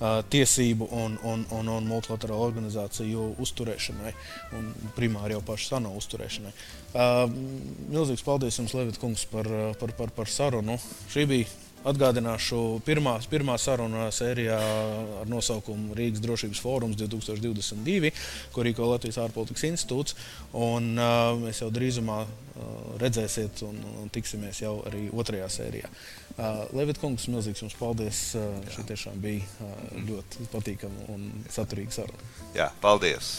tiesību 0.00 0.88
un, 0.96 1.16
un, 1.28 1.42
un, 1.52 1.68
un 1.68 1.88
multilaterālu 1.88 2.46
organizāciju 2.48 3.26
uzturēšanai, 3.44 4.12
un 4.56 4.70
primāri 4.96 5.36
jau 5.36 5.42
pašu 5.44 5.76
ANO 5.76 5.92
uzturēšanai. 6.00 6.52
Milzīgs 7.92 8.24
paldies 8.24 8.56
jums, 8.60 8.74
Levita 8.78 9.02
kungs, 9.02 9.26
par, 9.30 9.48
par, 9.80 9.92
par, 9.98 10.14
par 10.16 10.32
sarunu. 10.32 10.78
Šī 11.12 11.26
bija 11.28 11.50
Atgādināšu, 11.80 12.82
pirmā, 12.84 13.14
pirmā 13.32 13.54
saruna 13.56 14.10
sērijā 14.12 14.58
ar 15.22 15.30
nosaukumu 15.30 15.94
Rīgas 15.96 16.20
drošības 16.20 16.60
fórums 16.60 16.98
2022, 17.00 18.10
ko 18.52 18.64
rīko 18.66 18.88
Latvijas 18.90 19.20
ārpolitikas 19.24 19.64
institūts. 19.70 20.16
Un, 20.52 20.92
uh, 21.00 21.32
mēs 21.40 21.62
jau 21.62 21.70
drīzumā 21.72 22.18
uh, 22.26 22.30
redzēsiet, 23.00 23.64
un, 23.64 23.80
un 24.02 24.12
tiksimies 24.12 24.60
jau 24.60 24.76
arī 24.90 25.06
otrajā 25.08 25.48
sērijā. 25.56 25.88
Uh, 26.36 26.66
Levit 26.76 27.00
kungs, 27.00 27.28
milzīgs 27.32 27.64
jums 27.64 27.76
paldies. 27.80 28.24
Uh, 28.36 28.60
šī 28.76 28.84
tiešām 28.92 29.16
bija 29.24 29.40
uh, 29.64 30.00
ļoti 30.04 30.50
patīkama 30.52 31.08
un 31.16 31.30
saturīga 31.48 32.02
saruna. 32.02 32.34
Jā, 32.58 32.68
paldies! 32.84 33.38